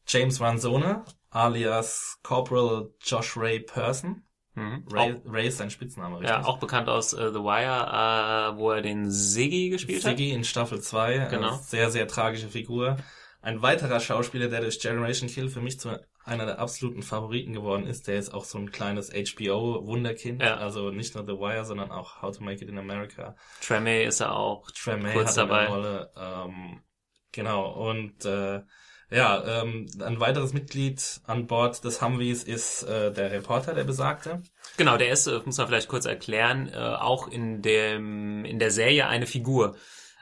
James 0.07 0.41
Ranzone, 0.41 1.05
alias 1.29 2.21
Corporal 2.23 2.89
Josh 3.03 3.37
Ray 3.37 3.61
Person. 3.61 4.25
Mhm. 4.55 4.87
Ray, 4.91 5.13
auch, 5.13 5.31
Ray 5.31 5.49
ist 5.49 5.59
sein 5.59 5.69
Spitzname, 5.69 6.21
richtig? 6.21 6.31
Ja, 6.31 6.47
auch 6.47 6.59
bekannt 6.59 6.89
aus 6.89 7.13
uh, 7.13 7.31
The 7.31 7.41
Wire, 7.41 8.55
uh, 8.55 8.57
wo 8.57 8.71
er 8.71 8.81
den 8.81 9.11
Ziggy 9.11 9.69
gespielt 9.69 10.01
Ziggy 10.01 10.11
hat. 10.11 10.17
Ziggy 10.17 10.31
in 10.33 10.45
Staffel 10.45 10.81
2. 10.81 11.27
Genau. 11.27 11.55
Sehr, 11.59 11.91
sehr 11.91 12.09
tragische 12.09 12.49
Figur. 12.49 12.97
Ein 13.41 13.63
weiterer 13.63 14.01
Schauspieler, 14.01 14.49
der 14.49 14.61
durch 14.61 14.81
Generation 14.81 15.31
Kill 15.31 15.49
für 15.49 15.61
mich 15.61 15.79
zu 15.79 15.97
einer 16.25 16.45
der 16.45 16.59
absoluten 16.59 17.03
Favoriten 17.03 17.53
geworden 17.53 17.87
ist, 17.87 18.09
der 18.09 18.19
ist 18.19 18.35
auch 18.35 18.45
so 18.45 18.59
ein 18.59 18.71
kleines 18.71 19.11
HBO-Wunderkind. 19.11 20.43
Ja. 20.43 20.57
Also 20.57 20.91
nicht 20.91 21.15
nur 21.15 21.25
The 21.25 21.33
Wire, 21.33 21.65
sondern 21.65 21.91
auch 21.91 22.21
How 22.21 22.37
to 22.37 22.43
Make 22.43 22.65
It 22.65 22.69
in 22.69 22.79
America. 22.79 23.37
Tremay 23.63 24.05
ist 24.05 24.21
er 24.21 24.35
auch 24.35 24.67
kurz 24.67 25.31
hat 25.31 25.37
dabei. 25.37 25.67
Eine 25.67 25.69
Rolle. 25.69 26.13
Ähm, 26.17 26.83
genau. 27.33 27.71
Und 27.71 28.25
äh, 28.25 28.63
Ja, 29.11 29.63
ähm, 29.63 29.87
ein 30.01 30.21
weiteres 30.21 30.53
Mitglied 30.53 31.21
an 31.25 31.47
Bord 31.47 31.83
des 31.83 32.03
Humvees 32.03 32.45
ist 32.45 32.83
äh, 32.83 33.11
der 33.11 33.31
Reporter, 33.31 33.73
der 33.73 33.85
besagte. 33.85 34.43
Genau, 34.77 34.99
der 34.99 35.11
ist, 35.11 35.27
äh, 35.27 35.41
muss 35.47 35.57
man 35.57 35.67
vielleicht 35.67 35.89
kurz 35.89 36.05
erklären, 36.05 36.69
äh, 36.69 36.77
auch 36.77 37.29
in 37.29 37.63
dem 37.63 38.45
in 38.45 38.59
der 38.59 38.71
Serie 38.71 39.07
eine 39.07 39.27
Figur. 39.27 39.77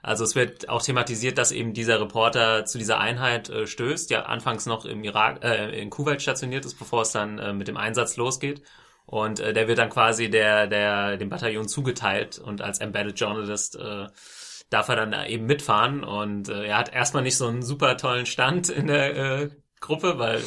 Also 0.06 0.22
es 0.22 0.36
wird 0.36 0.68
auch 0.68 0.82
thematisiert, 0.82 1.36
dass 1.36 1.50
eben 1.50 1.72
dieser 1.72 2.00
Reporter 2.00 2.64
zu 2.64 2.78
dieser 2.78 3.00
Einheit 3.00 3.50
äh, 3.50 3.66
stößt, 3.66 4.08
ja 4.10 4.22
anfangs 4.26 4.64
noch 4.64 4.84
im 4.84 5.02
Irak, 5.02 5.42
äh, 5.42 5.80
in 5.80 5.90
Kuwait 5.90 6.22
stationiert 6.22 6.64
ist, 6.64 6.78
bevor 6.78 7.02
es 7.02 7.10
dann 7.10 7.40
äh, 7.40 7.52
mit 7.52 7.66
dem 7.66 7.76
Einsatz 7.76 8.16
losgeht. 8.16 8.62
Und 9.04 9.40
äh, 9.40 9.52
der 9.52 9.66
wird 9.66 9.78
dann 9.78 9.90
quasi 9.90 10.30
der, 10.30 10.68
der 10.68 11.16
dem 11.16 11.28
Bataillon 11.28 11.66
zugeteilt 11.66 12.38
und 12.38 12.62
als 12.62 12.78
Embedded 12.78 13.18
Journalist 13.18 13.74
äh, 13.74 14.06
darf 14.70 14.88
er 14.88 14.94
dann 14.94 15.26
eben 15.26 15.46
mitfahren 15.46 16.04
und 16.04 16.50
äh, 16.50 16.66
er 16.66 16.78
hat 16.78 16.92
erstmal 16.94 17.24
nicht 17.24 17.36
so 17.36 17.48
einen 17.48 17.62
super 17.62 17.96
tollen 17.96 18.26
Stand 18.26 18.68
in 18.68 18.86
der 18.86 19.16
äh, 19.16 19.50
Gruppe, 19.80 20.18
weil 20.18 20.42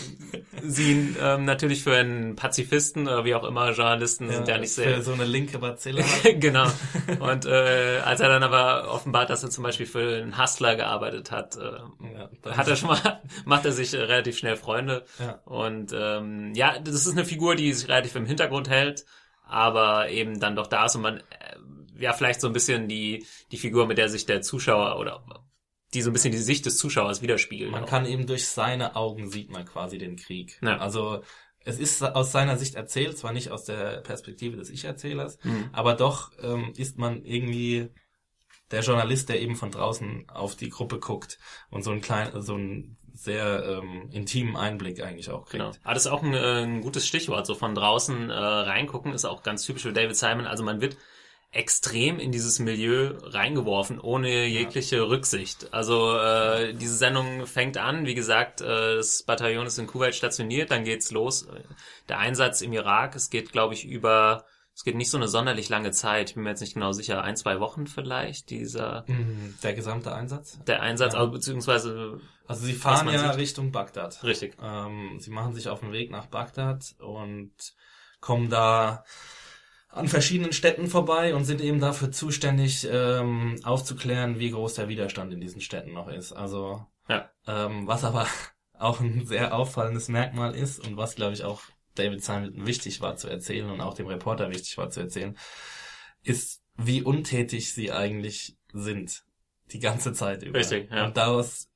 sie 0.63 0.91
ihn 0.91 1.15
ähm, 1.21 1.45
natürlich 1.45 1.83
für 1.83 1.95
einen 1.95 2.35
Pazifisten 2.35 3.07
oder 3.07 3.25
wie 3.25 3.35
auch 3.35 3.43
immer 3.43 3.71
Journalisten 3.71 4.25
ja, 4.25 4.33
sind 4.33 4.47
ja 4.47 4.57
nicht 4.57 4.73
sehr 4.73 4.95
für 4.95 5.01
so 5.03 5.13
eine 5.13 5.25
linke 5.25 5.59
Bazille 5.59 6.03
genau. 6.39 6.67
Und 7.19 7.45
äh, 7.45 7.99
als 8.03 8.21
er 8.21 8.29
dann 8.29 8.43
aber 8.43 8.91
offenbart, 8.91 9.29
dass 9.29 9.43
er 9.43 9.51
zum 9.51 9.63
Beispiel 9.63 9.85
für 9.85 10.21
einen 10.21 10.41
Hustler 10.41 10.75
gearbeitet 10.75 11.31
hat, 11.31 11.57
äh, 11.57 11.61
ja, 12.13 12.29
hat 12.57 12.67
er 12.67 12.75
schon 12.75 12.89
mal 12.89 13.21
macht 13.45 13.65
er 13.65 13.71
sich 13.71 13.93
äh, 13.93 14.01
relativ 14.01 14.37
schnell 14.37 14.57
Freunde. 14.57 15.05
Ja. 15.19 15.39
und 15.45 15.93
ähm, 15.93 16.53
ja, 16.55 16.79
das 16.79 16.95
ist 17.05 17.11
eine 17.11 17.25
Figur, 17.25 17.55
die 17.55 17.71
sich 17.71 17.87
relativ 17.87 18.15
im 18.15 18.25
Hintergrund 18.25 18.69
hält, 18.69 19.05
aber 19.47 20.09
eben 20.09 20.39
dann 20.39 20.55
doch 20.55 20.67
da 20.67 20.85
ist 20.85 20.95
und 20.95 21.03
man 21.03 21.17
äh, 21.17 21.23
ja 21.99 22.13
vielleicht 22.13 22.41
so 22.41 22.47
ein 22.47 22.53
bisschen 22.53 22.87
die, 22.87 23.25
die 23.51 23.57
Figur, 23.57 23.85
mit 23.85 23.97
der 23.97 24.09
sich 24.09 24.25
der 24.25 24.41
Zuschauer 24.41 24.99
oder 24.99 25.23
die 25.93 26.01
so 26.01 26.09
ein 26.09 26.13
bisschen 26.13 26.31
die 26.31 26.37
Sicht 26.37 26.65
des 26.65 26.77
Zuschauers 26.77 27.21
widerspiegelt. 27.21 27.71
Man 27.71 27.83
auch. 27.83 27.87
kann 27.87 28.05
eben 28.05 28.27
durch 28.27 28.47
seine 28.47 28.95
Augen 28.95 29.29
sieht 29.29 29.49
man 29.49 29.65
quasi 29.65 29.97
den 29.97 30.15
Krieg. 30.17 30.59
Ja. 30.61 30.77
Also 30.77 31.23
es 31.65 31.79
ist 31.79 32.03
aus 32.03 32.31
seiner 32.31 32.57
Sicht 32.57 32.75
erzählt, 32.75 33.17
zwar 33.17 33.33
nicht 33.33 33.51
aus 33.51 33.65
der 33.65 34.01
Perspektive 34.01 34.57
des 34.57 34.69
Ich-Erzählers, 34.69 35.39
mhm. 35.43 35.69
aber 35.71 35.93
doch 35.93 36.31
ähm, 36.41 36.73
ist 36.77 36.97
man 36.97 37.23
irgendwie 37.25 37.89
der 38.71 38.81
Journalist, 38.81 39.29
der 39.29 39.41
eben 39.41 39.55
von 39.55 39.71
draußen 39.71 40.29
auf 40.29 40.55
die 40.55 40.69
Gruppe 40.69 40.99
guckt 40.99 41.39
und 41.69 41.83
so 41.83 41.91
ein 41.91 42.01
klein, 42.01 42.29
so 42.41 42.55
ein 42.55 42.97
sehr 43.13 43.65
ähm, 43.65 44.09
intimen 44.11 44.55
Einblick 44.55 45.03
eigentlich 45.03 45.29
auch 45.29 45.45
kriegt. 45.45 45.63
Genau. 45.63 45.71
Ah, 45.83 45.93
das 45.93 46.05
ist 46.05 46.11
auch 46.11 46.23
ein, 46.23 46.33
äh, 46.33 46.63
ein 46.63 46.81
gutes 46.81 47.05
Stichwort. 47.05 47.45
So 47.45 47.55
von 47.55 47.75
draußen 47.75 48.29
äh, 48.29 48.33
reingucken 48.33 49.13
ist 49.13 49.25
auch 49.25 49.43
ganz 49.43 49.65
typisch 49.65 49.83
für 49.83 49.91
David 49.91 50.15
Simon. 50.15 50.45
Also 50.45 50.63
man 50.63 50.79
wird 50.79 50.95
extrem 51.51 52.19
in 52.19 52.31
dieses 52.31 52.59
Milieu 52.59 53.13
reingeworfen, 53.23 53.99
ohne 53.99 54.45
jegliche 54.45 54.97
ja. 54.97 55.03
Rücksicht. 55.03 55.73
Also 55.73 56.15
äh, 56.15 56.73
diese 56.73 56.95
Sendung 56.95 57.47
fängt 57.47 57.77
an, 57.77 58.05
wie 58.05 58.13
gesagt, 58.13 58.61
äh, 58.61 58.97
das 58.97 59.23
Bataillon 59.23 59.65
ist 59.65 59.79
in 59.79 59.87
Kuwait 59.87 60.13
stationiert, 60.13 60.69
dann 60.69 60.83
geht's 60.83 61.09
los. 61.09 61.47
Der 62.07 62.19
Einsatz 62.19 62.61
im 62.61 62.71
Irak, 62.73 63.15
es 63.15 63.31
geht, 63.31 63.51
glaube 63.51 63.73
ich, 63.73 63.85
über, 63.85 64.45
es 64.75 64.83
geht 64.83 64.95
nicht 64.95 65.09
so 65.09 65.17
eine 65.17 65.27
sonderlich 65.27 65.69
lange 65.69 65.89
Zeit, 65.89 66.29
ich 66.29 66.35
bin 66.35 66.43
mir 66.43 66.51
jetzt 66.51 66.61
nicht 66.61 66.75
genau 66.75 66.91
sicher, 66.91 67.23
ein, 67.23 67.35
zwei 67.35 67.59
Wochen 67.59 67.87
vielleicht, 67.87 68.51
dieser... 68.51 69.05
Mhm. 69.07 69.57
Der 69.63 69.73
gesamte 69.73 70.13
Einsatz? 70.13 70.59
Der 70.67 70.83
Einsatz, 70.83 71.13
ja. 71.13 71.19
also, 71.19 71.31
beziehungsweise... 71.31 72.19
Also 72.45 72.65
sie 72.65 72.73
fahren 72.73 73.09
ja 73.09 73.31
sieht. 73.31 73.37
Richtung 73.41 73.71
Bagdad. 73.71 74.23
Richtig. 74.23 74.55
Ähm, 74.61 75.17
sie 75.19 75.31
machen 75.31 75.53
sich 75.53 75.67
auf 75.67 75.79
den 75.79 75.91
Weg 75.93 76.11
nach 76.11 76.27
Bagdad 76.27 76.95
und 76.99 77.53
kommen 78.21 78.49
da 78.49 79.03
an 79.89 80.07
verschiedenen 80.07 80.53
Städten 80.53 80.87
vorbei 80.87 81.33
und 81.33 81.45
sind 81.45 81.61
eben 81.61 81.79
dafür 81.79 82.11
zuständig, 82.11 82.87
ähm, 82.89 83.59
aufzuklären, 83.63 84.39
wie 84.39 84.51
groß 84.51 84.75
der 84.75 84.87
Widerstand 84.87 85.33
in 85.33 85.41
diesen 85.41 85.61
Städten 85.61 85.93
noch 85.93 86.07
ist. 86.07 86.31
Also 86.31 86.85
ja. 87.07 87.29
ähm, 87.47 87.87
was 87.87 88.03
aber 88.03 88.27
auch 88.77 88.99
ein 88.99 89.25
sehr 89.25 89.53
auffallendes 89.53 90.07
Merkmal 90.07 90.55
ist 90.55 90.79
und 90.79 90.95
was, 90.95 91.15
glaube 91.15 91.33
ich, 91.33 91.43
auch 91.43 91.63
David 91.95 92.23
Simon 92.23 92.65
wichtig 92.65 93.01
war 93.01 93.17
zu 93.17 93.27
erzählen 93.27 93.69
und 93.69 93.81
auch 93.81 93.95
dem 93.95 94.07
Reporter 94.07 94.49
wichtig 94.49 94.77
war 94.77 94.89
zu 94.89 95.01
erzählen, 95.01 95.37
ist, 96.23 96.61
wie 96.77 97.01
untätig 97.01 97.73
sie 97.73 97.91
eigentlich 97.91 98.57
sind. 98.71 99.23
Die 99.71 99.79
ganze 99.79 100.13
Zeit 100.13 100.43
über. 100.43 100.59
Richtig, 100.59 100.89
ja. 100.91 101.05
Und 101.05 101.17
daraus 101.17 101.69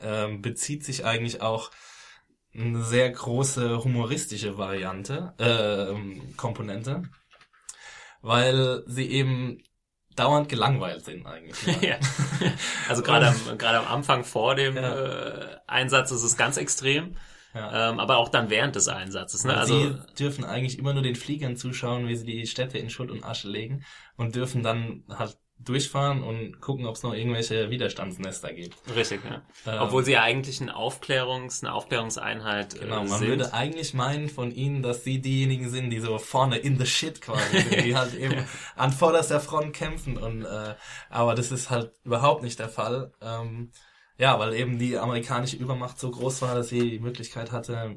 ähm, 0.00 0.42
bezieht 0.42 0.84
sich 0.84 1.04
eigentlich 1.04 1.40
auch 1.40 1.70
eine 2.54 2.82
sehr 2.82 3.10
große 3.10 3.82
humoristische 3.82 4.58
Variante, 4.58 5.34
äh, 5.38 6.36
Komponente, 6.36 7.02
weil 8.20 8.82
sie 8.86 9.10
eben 9.10 9.62
dauernd 10.16 10.48
gelangweilt 10.48 11.04
sind 11.04 11.26
eigentlich. 11.26 11.64
ja. 11.82 11.96
Also 12.88 13.02
gerade 13.02 13.28
am, 13.28 13.58
gerade 13.58 13.78
am 13.78 13.86
Anfang 13.86 14.24
vor 14.24 14.54
dem 14.54 14.76
ja. 14.76 14.94
äh, 14.94 15.56
Einsatz 15.66 16.10
ist 16.10 16.22
es 16.22 16.36
ganz 16.36 16.56
extrem. 16.56 17.16
Ja. 17.54 17.90
Ähm, 17.90 18.00
aber 18.00 18.16
auch 18.16 18.30
dann 18.30 18.48
während 18.48 18.76
des 18.76 18.88
Einsatzes. 18.88 19.44
Ne? 19.44 19.54
Also 19.56 19.78
sie 19.78 20.14
dürfen 20.18 20.44
eigentlich 20.44 20.78
immer 20.78 20.94
nur 20.94 21.02
den 21.02 21.16
Fliegern 21.16 21.56
zuschauen, 21.56 22.08
wie 22.08 22.16
sie 22.16 22.24
die 22.24 22.46
Städte 22.46 22.78
in 22.78 22.88
Schutt 22.88 23.10
und 23.10 23.24
Asche 23.24 23.48
legen 23.48 23.84
und 24.16 24.34
dürfen 24.34 24.62
dann 24.62 25.04
halt 25.08 25.36
durchfahren 25.64 26.22
und 26.22 26.60
gucken, 26.60 26.86
ob 26.86 26.96
es 26.96 27.02
noch 27.02 27.14
irgendwelche 27.14 27.70
Widerstandsnester 27.70 28.52
gibt. 28.52 28.76
Richtig, 28.94 29.20
ja. 29.24 29.42
Ähm, 29.66 29.82
Obwohl 29.82 30.04
sie 30.04 30.12
ja 30.12 30.22
eigentlich 30.22 30.60
ein 30.60 30.70
Aufklärungs, 30.70 31.62
eine 31.62 31.72
Aufklärungseinheit 31.72 32.74
äh, 32.74 32.78
Genau, 32.80 33.04
man 33.04 33.18
sind. 33.18 33.28
würde 33.28 33.52
eigentlich 33.54 33.94
meinen 33.94 34.28
von 34.28 34.50
ihnen, 34.50 34.82
dass 34.82 35.04
sie 35.04 35.20
diejenigen 35.20 35.70
sind, 35.70 35.90
die 35.90 36.00
so 36.00 36.18
vorne 36.18 36.58
in 36.58 36.78
the 36.78 36.86
shit 36.86 37.20
quasi 37.20 37.60
sind, 37.60 37.84
die 37.84 37.96
halt 37.96 38.14
eben 38.14 38.44
an 38.76 38.92
vorderster 38.92 39.40
Front 39.40 39.72
kämpfen 39.74 40.16
und 40.16 40.44
äh, 40.44 40.74
aber 41.10 41.34
das 41.34 41.52
ist 41.52 41.70
halt 41.70 41.92
überhaupt 42.04 42.42
nicht 42.42 42.58
der 42.58 42.68
Fall. 42.68 43.12
Ähm, 43.20 43.70
ja, 44.18 44.38
weil 44.38 44.54
eben 44.54 44.78
die 44.78 44.98
amerikanische 44.98 45.56
Übermacht 45.56 45.98
so 45.98 46.10
groß 46.10 46.42
war, 46.42 46.54
dass 46.54 46.68
sie 46.68 46.90
die 46.90 46.98
Möglichkeit 47.00 47.50
hatte, 47.50 47.96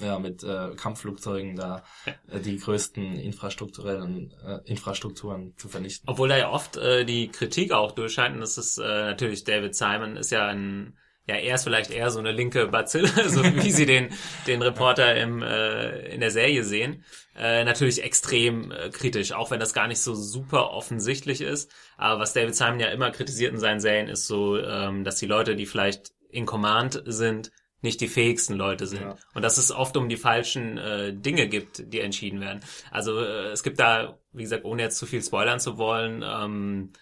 ja, 0.00 0.18
mit 0.18 0.42
äh, 0.42 0.70
Kampfflugzeugen 0.76 1.56
da 1.56 1.82
äh, 2.28 2.40
die 2.40 2.58
größten 2.58 3.18
infrastrukturellen 3.18 4.32
äh, 4.44 4.58
Infrastrukturen 4.64 5.54
zu 5.56 5.68
vernichten. 5.68 6.08
Obwohl 6.08 6.28
da 6.28 6.36
ja 6.36 6.50
oft 6.50 6.76
äh, 6.76 7.04
die 7.04 7.28
Kritik 7.28 7.72
auch 7.72 7.92
durchscheint, 7.92 8.34
und 8.34 8.40
das 8.40 8.58
ist 8.58 8.78
äh, 8.78 8.82
natürlich 8.82 9.44
David 9.44 9.74
Simon 9.74 10.16
ist 10.16 10.30
ja 10.30 10.46
ein 10.46 10.96
ja, 11.30 11.36
er 11.36 11.54
ist 11.54 11.62
vielleicht 11.62 11.92
eher 11.92 12.10
so 12.10 12.18
eine 12.18 12.32
linke 12.32 12.66
Bazille, 12.66 13.08
so 13.28 13.44
wie 13.44 13.70
sie 13.70 13.86
den, 13.86 14.08
den 14.48 14.62
Reporter 14.62 15.14
im, 15.14 15.42
äh, 15.42 16.12
in 16.12 16.20
der 16.20 16.32
Serie 16.32 16.64
sehen. 16.64 17.04
Äh, 17.36 17.64
natürlich 17.64 18.02
extrem 18.02 18.72
äh, 18.72 18.90
kritisch, 18.90 19.32
auch 19.32 19.52
wenn 19.52 19.60
das 19.60 19.72
gar 19.72 19.86
nicht 19.86 20.00
so 20.00 20.14
super 20.14 20.70
offensichtlich 20.72 21.40
ist. 21.40 21.70
Aber 21.96 22.20
was 22.20 22.32
David 22.32 22.56
Simon 22.56 22.80
ja 22.80 22.88
immer 22.88 23.12
kritisiert 23.12 23.52
in 23.52 23.60
seinen 23.60 23.80
Serien, 23.80 24.08
ist 24.08 24.26
so, 24.26 24.58
ähm, 24.58 25.04
dass 25.04 25.16
die 25.16 25.26
Leute, 25.26 25.54
die 25.54 25.66
vielleicht 25.66 26.10
in 26.30 26.46
Command 26.46 27.02
sind, 27.06 27.52
nicht 27.82 28.00
die 28.00 28.08
fähigsten 28.08 28.54
Leute 28.56 28.86
sind. 28.86 29.02
Ja. 29.02 29.16
Und 29.34 29.42
dass 29.42 29.58
es 29.58 29.72
oft 29.72 29.96
um 29.96 30.08
die 30.08 30.16
falschen 30.16 30.78
äh, 30.78 31.12
Dinge 31.12 31.48
gibt, 31.48 31.92
die 31.92 32.00
entschieden 32.00 32.40
werden. 32.40 32.60
Also 32.90 33.20
äh, 33.20 33.48
es 33.48 33.62
gibt 33.62 33.80
da, 33.80 34.18
wie 34.32 34.42
gesagt, 34.42 34.64
ohne 34.64 34.82
jetzt 34.82 34.98
zu 34.98 35.06
viel 35.06 35.22
spoilern 35.22 35.60
zu 35.60 35.78
wollen, 35.78 36.22
ähm, 36.26 36.92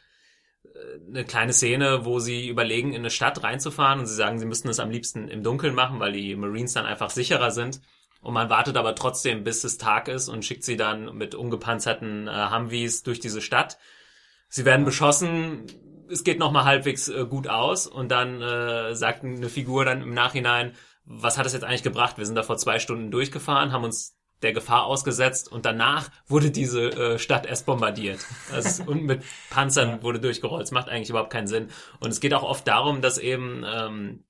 äh, 0.64 1.08
eine 1.08 1.24
kleine 1.24 1.52
Szene, 1.52 2.04
wo 2.04 2.20
sie 2.20 2.48
überlegen, 2.48 2.92
in 2.92 3.00
eine 3.00 3.10
Stadt 3.10 3.42
reinzufahren 3.42 4.00
und 4.00 4.06
sie 4.06 4.14
sagen, 4.14 4.38
sie 4.38 4.46
müssten 4.46 4.68
es 4.68 4.80
am 4.80 4.90
liebsten 4.90 5.28
im 5.28 5.42
Dunkeln 5.42 5.74
machen, 5.74 6.00
weil 6.00 6.12
die 6.12 6.36
Marines 6.36 6.74
dann 6.74 6.86
einfach 6.86 7.10
sicherer 7.10 7.50
sind. 7.50 7.80
Und 8.20 8.34
man 8.34 8.50
wartet 8.50 8.76
aber 8.76 8.94
trotzdem, 8.94 9.44
bis 9.44 9.62
es 9.64 9.78
Tag 9.78 10.08
ist 10.08 10.28
und 10.28 10.44
schickt 10.44 10.64
sie 10.64 10.76
dann 10.76 11.16
mit 11.16 11.34
ungepanzerten 11.34 12.26
äh, 12.26 12.50
Humvees 12.50 13.02
durch 13.02 13.20
diese 13.20 13.40
Stadt. 13.40 13.78
Sie 14.48 14.64
werden 14.64 14.84
beschossen, 14.84 15.66
es 16.10 16.24
geht 16.24 16.38
noch 16.38 16.52
mal 16.52 16.64
halbwegs 16.64 17.08
äh, 17.08 17.26
gut 17.26 17.48
aus 17.48 17.86
und 17.86 18.10
dann 18.10 18.42
äh, 18.42 18.94
sagt 18.94 19.24
eine 19.24 19.48
Figur 19.48 19.84
dann 19.84 20.02
im 20.02 20.14
Nachhinein, 20.14 20.72
was 21.04 21.38
hat 21.38 21.46
es 21.46 21.52
jetzt 21.52 21.64
eigentlich 21.64 21.82
gebracht? 21.82 22.18
Wir 22.18 22.26
sind 22.26 22.34
da 22.34 22.42
vor 22.42 22.58
zwei 22.58 22.78
Stunden 22.78 23.10
durchgefahren, 23.10 23.72
haben 23.72 23.84
uns 23.84 24.18
der 24.42 24.52
Gefahr 24.52 24.84
ausgesetzt 24.84 25.50
und 25.50 25.64
danach 25.64 26.10
wurde 26.26 26.50
diese 26.50 26.90
äh, 26.90 27.18
Stadt 27.18 27.46
erst 27.46 27.66
bombardiert. 27.66 28.20
Also, 28.52 28.84
und 28.84 29.04
mit 29.04 29.24
Panzern 29.50 30.02
wurde 30.02 30.20
durchgerollt. 30.20 30.62
Das 30.62 30.70
macht 30.70 30.88
eigentlich 30.88 31.10
überhaupt 31.10 31.32
keinen 31.32 31.48
Sinn. 31.48 31.70
Und 31.98 32.10
es 32.10 32.20
geht 32.20 32.34
auch 32.34 32.44
oft 32.44 32.66
darum, 32.68 33.00
dass 33.00 33.18
eben 33.18 33.64
ähm, 33.66 34.24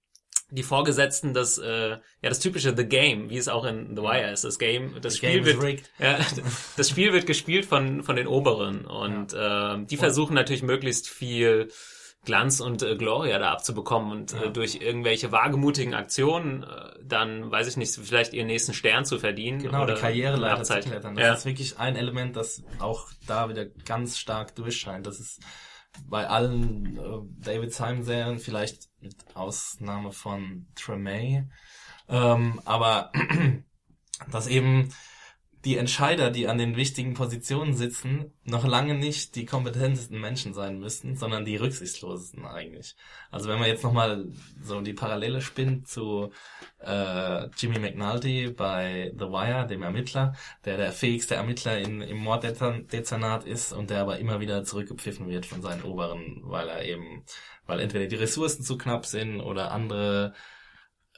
die 0.50 0.62
Vorgesetzten 0.62 1.34
das, 1.34 1.58
äh, 1.58 1.90
ja, 1.90 1.98
das 2.22 2.40
typische 2.40 2.74
The 2.76 2.84
Game, 2.84 3.30
wie 3.30 3.36
es 3.36 3.48
auch 3.48 3.64
in 3.64 3.96
The 3.96 4.02
Wire 4.02 4.30
ist. 4.32 4.44
Das 4.44 4.58
Game, 4.58 4.94
das 5.00 5.14
The 5.14 5.18
Spiel 5.18 5.42
Game 5.42 5.62
wird, 5.62 5.82
ja, 5.98 6.18
das 6.76 6.88
Spiel 6.88 7.12
wird 7.12 7.26
gespielt 7.26 7.66
von, 7.66 8.02
von 8.02 8.16
den 8.16 8.26
Oberen 8.26 8.86
und 8.86 9.32
ja. 9.32 9.74
äh, 9.74 9.84
die 9.84 9.96
versuchen 9.96 10.34
natürlich 10.34 10.62
möglichst 10.62 11.08
viel 11.08 11.68
Glanz 12.24 12.60
und 12.60 12.82
äh, 12.82 12.96
Gloria 12.96 13.38
da 13.38 13.52
abzubekommen 13.52 14.12
und 14.12 14.34
äh, 14.34 14.36
ja. 14.36 14.42
äh, 14.44 14.50
durch 14.50 14.76
irgendwelche 14.76 15.32
wagemutigen 15.32 15.94
Aktionen 15.94 16.62
äh, 16.62 16.66
dann, 17.02 17.50
weiß 17.50 17.68
ich 17.68 17.76
nicht, 17.76 17.94
vielleicht 17.94 18.32
ihren 18.34 18.48
nächsten 18.48 18.74
Stern 18.74 19.04
zu 19.04 19.18
verdienen. 19.18 19.62
Genau, 19.62 19.82
oder 19.82 19.94
die 19.94 20.00
Karriereleiter 20.00 20.62
zu 20.64 20.80
klettern. 20.80 21.14
Das 21.14 21.24
ja. 21.24 21.34
ist 21.34 21.46
wirklich 21.46 21.78
ein 21.78 21.96
Element, 21.96 22.36
das 22.36 22.62
auch 22.80 23.08
da 23.26 23.48
wieder 23.48 23.64
ganz 23.64 24.18
stark 24.18 24.54
durchscheint. 24.56 25.06
Das 25.06 25.20
ist 25.20 25.40
bei 26.06 26.28
allen 26.28 26.96
äh, 26.96 27.44
David 27.44 27.72
Simon 27.72 28.02
Serien, 28.04 28.38
vielleicht 28.38 28.88
mit 29.00 29.16
Ausnahme 29.34 30.12
von 30.12 30.66
Tremay, 30.74 31.44
ähm, 32.08 32.60
aber 32.64 33.12
dass 34.30 34.46
eben 34.46 34.92
die 35.68 35.76
Entscheider, 35.76 36.30
die 36.30 36.48
an 36.48 36.56
den 36.56 36.76
wichtigen 36.76 37.12
Positionen 37.12 37.74
sitzen, 37.74 38.32
noch 38.44 38.66
lange 38.66 38.94
nicht 38.94 39.36
die 39.36 39.44
kompetentesten 39.44 40.18
Menschen 40.18 40.54
sein 40.54 40.78
müssten, 40.80 41.14
sondern 41.14 41.44
die 41.44 41.56
rücksichtslosesten 41.56 42.46
eigentlich. 42.46 42.96
Also 43.30 43.50
wenn 43.50 43.58
man 43.58 43.68
jetzt 43.68 43.84
nochmal 43.84 44.24
so 44.62 44.80
die 44.80 44.94
Parallele 44.94 45.42
spinnt 45.42 45.86
zu 45.86 46.32
äh, 46.78 47.48
Jimmy 47.58 47.80
McNulty 47.80 48.48
bei 48.48 49.12
The 49.18 49.26
Wire, 49.26 49.66
dem 49.66 49.82
Ermittler, 49.82 50.34
der 50.64 50.78
der 50.78 50.90
fähigste 50.90 51.34
Ermittler 51.34 51.76
in, 51.76 52.00
im 52.00 52.16
Morddezernat 52.16 53.44
ist 53.44 53.74
und 53.74 53.90
der 53.90 54.00
aber 54.00 54.18
immer 54.18 54.40
wieder 54.40 54.64
zurückgepfiffen 54.64 55.28
wird 55.28 55.44
von 55.44 55.60
seinen 55.60 55.82
Oberen, 55.82 56.40
weil 56.44 56.66
er 56.66 56.82
eben, 56.86 57.24
weil 57.66 57.80
entweder 57.80 58.06
die 58.06 58.16
Ressourcen 58.16 58.62
zu 58.62 58.78
knapp 58.78 59.04
sind 59.04 59.42
oder 59.42 59.70
andere 59.70 60.32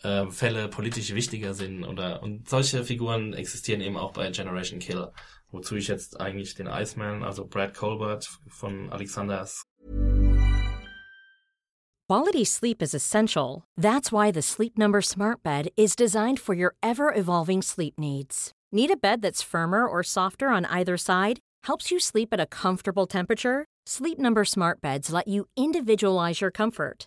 äh, 0.02 0.26
Fälle 0.30 0.69
politisch 0.69 1.14
wichtiger 1.14 1.54
sind 1.54 1.85
oder 1.85 2.23
und 2.23 2.49
solche 2.49 2.85
Figuren 2.85 3.33
existieren 3.33 3.80
eben 3.80 3.97
auch 3.97 4.12
bei 4.12 4.30
Generation 4.30 4.78
Kill, 4.78 5.09
wozu 5.50 5.76
ich 5.76 5.88
jetzt 5.88 6.21
eigentlich 6.21 6.54
den 6.54 6.66
Iceman, 6.66 7.23
also 7.23 7.47
Brad 7.47 7.75
Colbert 7.75 8.28
von 8.49 8.90
Alexander 8.90 9.47
Quality 12.09 12.45
sleep 12.45 12.83
is 12.83 12.92
essential. 12.92 13.62
That's 13.76 14.11
why 14.11 14.33
the 14.33 14.42
Sleep 14.42 14.76
Number 14.76 15.00
Smart 15.00 15.45
Bed 15.45 15.69
is 15.76 15.95
designed 15.95 16.40
for 16.40 16.57
your 16.57 16.75
ever-evolving 16.83 17.62
sleep 17.62 18.00
needs. 18.00 18.50
Need 18.73 18.90
a 18.90 18.97
bed 18.97 19.23
that's 19.23 19.42
firmer 19.42 19.87
or 19.87 20.02
softer 20.02 20.49
on 20.49 20.64
either 20.64 20.97
side? 20.97 21.38
Helps 21.69 21.92
you 21.92 22.00
sleep 22.00 22.30
at 22.33 22.40
a 22.40 22.47
comfortable 22.47 23.07
temperature? 23.07 23.64
Sleep 23.87 24.19
Number 24.19 24.45
Smart 24.45 24.80
Beds 24.80 25.12
let 25.12 25.28
you 25.28 25.47
individualize 25.57 26.40
your 26.40 26.50
comfort 26.50 27.07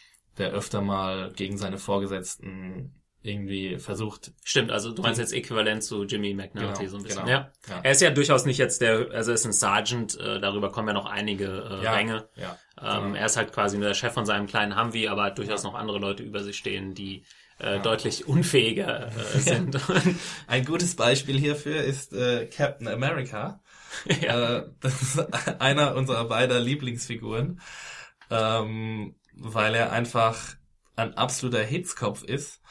der 0.41 0.51
öfter 0.51 0.81
mal 0.81 1.31
gegen 1.33 1.57
seine 1.57 1.77
Vorgesetzten 1.77 2.95
irgendwie 3.23 3.77
versucht. 3.77 4.31
Stimmt, 4.43 4.71
also 4.71 4.91
du 4.91 5.03
meinst 5.03 5.19
jetzt 5.19 5.31
äquivalent 5.31 5.83
zu 5.83 6.03
Jimmy 6.05 6.33
McNulty 6.33 6.79
Genau, 6.85 6.89
so 6.89 6.97
ein 6.97 7.03
bisschen. 7.03 7.19
genau. 7.25 7.31
Ja. 7.31 7.51
Ja. 7.69 7.79
Er 7.83 7.91
ist 7.91 8.01
ja 8.01 8.09
durchaus 8.09 8.45
nicht 8.45 8.57
jetzt 8.57 8.81
der, 8.81 9.11
also 9.11 9.29
er 9.31 9.35
ist 9.35 9.45
ein 9.45 9.53
Sergeant, 9.53 10.19
äh, 10.19 10.39
darüber 10.39 10.71
kommen 10.71 10.87
ja 10.87 10.93
noch 10.95 11.05
einige 11.05 11.45
äh, 11.45 11.83
Ja, 11.83 11.93
Ränge. 11.93 12.27
ja, 12.35 12.57
Ähm, 12.81 13.03
genau. 13.03 13.15
Er 13.15 13.25
ist 13.27 13.37
halt 13.37 13.53
quasi 13.53 13.77
nur 13.77 13.87
der 13.89 13.93
Chef 13.93 14.11
von 14.13 14.25
seinem 14.25 14.47
kleinen 14.47 14.75
Humvee, 14.79 15.07
aber 15.07 15.23
hat 15.25 15.37
durchaus 15.37 15.63
noch 15.63 15.75
andere 15.75 15.99
Leute 15.99 16.23
über 16.23 16.43
sich 16.43 16.57
stehen, 16.57 16.95
die 16.95 17.23
äh, 17.59 17.79
deutlich 17.81 18.27
unfähiger 18.27 19.09
äh, 19.09 19.11
sind. 19.39 19.77
Ein 20.47 20.65
gutes 20.65 20.95
Beispiel 20.95 21.37
hierfür 21.37 21.83
ist 21.83 22.13
äh, 22.13 22.47
Captain 22.47 22.87
America. 22.87 23.61
äh, 24.07 24.63
das 24.79 25.01
ist 25.03 25.19
einer 25.61 25.95
unserer 25.95 26.25
beider 26.25 26.59
Lieblingsfiguren, 26.59 27.59
ähm, 28.31 29.13
weil 29.35 29.75
er 29.75 29.91
einfach 29.91 30.55
ein 30.95 31.15
absoluter 31.15 31.63
Hitzkopf 31.63 32.23
ist 32.23 32.61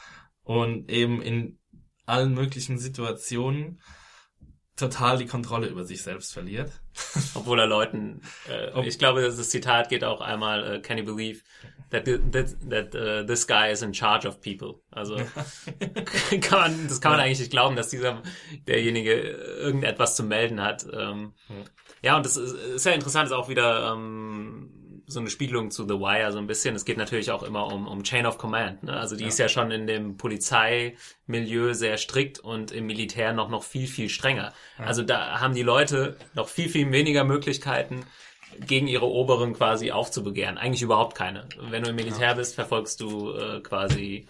und 0.43 0.89
eben 0.89 1.21
in 1.21 1.59
allen 2.05 2.33
möglichen 2.33 2.77
Situationen 2.77 3.81
total 4.75 5.17
die 5.17 5.27
Kontrolle 5.27 5.67
über 5.67 5.83
sich 5.83 6.01
selbst 6.01 6.33
verliert. 6.33 6.71
Obwohl 7.35 7.59
er 7.59 7.67
Leuten, 7.67 8.21
äh, 8.49 8.71
Ob- 8.73 8.85
ich 8.85 8.97
glaube, 8.97 9.21
das 9.21 9.49
Zitat 9.49 9.89
geht 9.89 10.03
auch 10.03 10.21
einmal, 10.21 10.75
äh, 10.75 10.79
can 10.81 10.97
you 10.97 11.05
believe 11.05 11.41
that, 11.91 12.05
that, 12.05 12.55
that 12.69 12.95
uh, 12.95 13.25
this 13.25 13.45
guy 13.45 13.71
is 13.71 13.81
in 13.81 13.93
charge 13.93 14.27
of 14.27 14.41
people? 14.41 14.81
Also 14.89 15.15
kann 16.41 16.59
man, 16.59 16.87
das 16.87 16.99
kann 16.99 17.11
man 17.11 17.19
eigentlich 17.19 17.39
nicht 17.39 17.51
glauben, 17.51 17.75
dass 17.75 17.89
dieser 17.89 18.21
derjenige 18.67 19.13
irgendetwas 19.13 20.15
zu 20.15 20.23
melden 20.23 20.61
hat. 20.61 20.85
Ähm, 20.91 21.33
ja, 22.01 22.17
und 22.17 22.25
das 22.25 22.35
ist, 22.35 22.53
ist 22.53 22.85
ja 22.85 22.93
interessant, 22.93 23.27
ist 23.27 23.33
auch 23.33 23.49
wieder 23.49 23.93
ähm, 23.93 24.70
so 25.11 25.19
eine 25.19 25.29
Spiegelung 25.29 25.71
zu 25.71 25.83
The 25.83 25.95
Wire 25.95 26.31
so 26.31 26.37
ein 26.37 26.47
bisschen. 26.47 26.75
Es 26.75 26.85
geht 26.85 26.97
natürlich 26.97 27.31
auch 27.31 27.43
immer 27.43 27.67
um, 27.67 27.87
um 27.87 28.03
Chain 28.03 28.25
of 28.25 28.37
Command. 28.37 28.83
Ne? 28.83 28.93
Also 28.93 29.15
die 29.15 29.25
ist 29.25 29.39
ja 29.39 29.49
schon 29.49 29.71
in 29.71 29.87
dem 29.87 30.17
Polizeimilieu 30.17 31.73
sehr 31.73 31.97
strikt 31.97 32.39
und 32.39 32.71
im 32.71 32.85
Militär 32.87 33.33
noch 33.33 33.49
noch 33.49 33.63
viel 33.63 33.87
viel 33.87 34.09
strenger. 34.09 34.53
Also 34.77 35.03
da 35.03 35.39
haben 35.39 35.53
die 35.53 35.63
Leute 35.63 36.17
noch 36.33 36.47
viel 36.47 36.69
viel 36.69 36.91
weniger 36.91 37.23
Möglichkeiten 37.23 38.05
gegen 38.59 38.87
ihre 38.87 39.07
Oberen 39.07 39.53
quasi 39.53 39.91
aufzubegehren. 39.91 40.57
Eigentlich 40.57 40.81
überhaupt 40.81 41.15
keine. 41.15 41.47
Wenn 41.69 41.83
du 41.83 41.89
im 41.89 41.95
Militär 41.95 42.35
bist, 42.35 42.55
verfolgst 42.55 42.99
du 42.99 43.31
äh, 43.33 43.61
quasi 43.61 44.27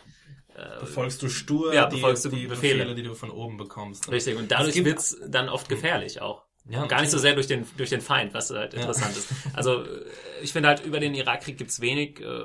Befolgst 0.79 1.23
du 1.23 1.29
stur 1.29 1.73
Ja, 1.73 1.85
die, 1.87 1.95
befolgst 1.95 2.25
du 2.25 2.29
die 2.29 2.45
Befehle. 2.45 2.79
Befehle, 2.79 2.95
die 2.95 3.03
du 3.03 3.15
von 3.15 3.31
oben 3.31 3.57
bekommst. 3.57 4.11
Richtig, 4.11 4.37
und 4.37 4.51
dadurch 4.51 4.83
wird's 4.83 5.17
dann 5.27 5.49
oft 5.49 5.69
gefährlich 5.69 6.21
auch. 6.21 6.43
Ja, 6.71 6.85
Gar 6.87 7.01
nicht 7.01 7.11
so 7.11 7.17
sehr 7.17 7.33
durch 7.35 7.47
den, 7.47 7.67
durch 7.77 7.89
den 7.89 8.01
Feind, 8.01 8.33
was 8.33 8.49
halt 8.49 8.73
interessant 8.73 9.15
ist. 9.17 9.27
Also 9.53 9.83
äh, 9.83 10.05
ich 10.41 10.53
finde 10.53 10.69
halt, 10.69 10.85
über 10.85 10.99
den 10.99 11.13
Irakkrieg 11.13 11.57
gibt's 11.57 11.81
wenig, 11.81 12.19
äh, 12.21 12.43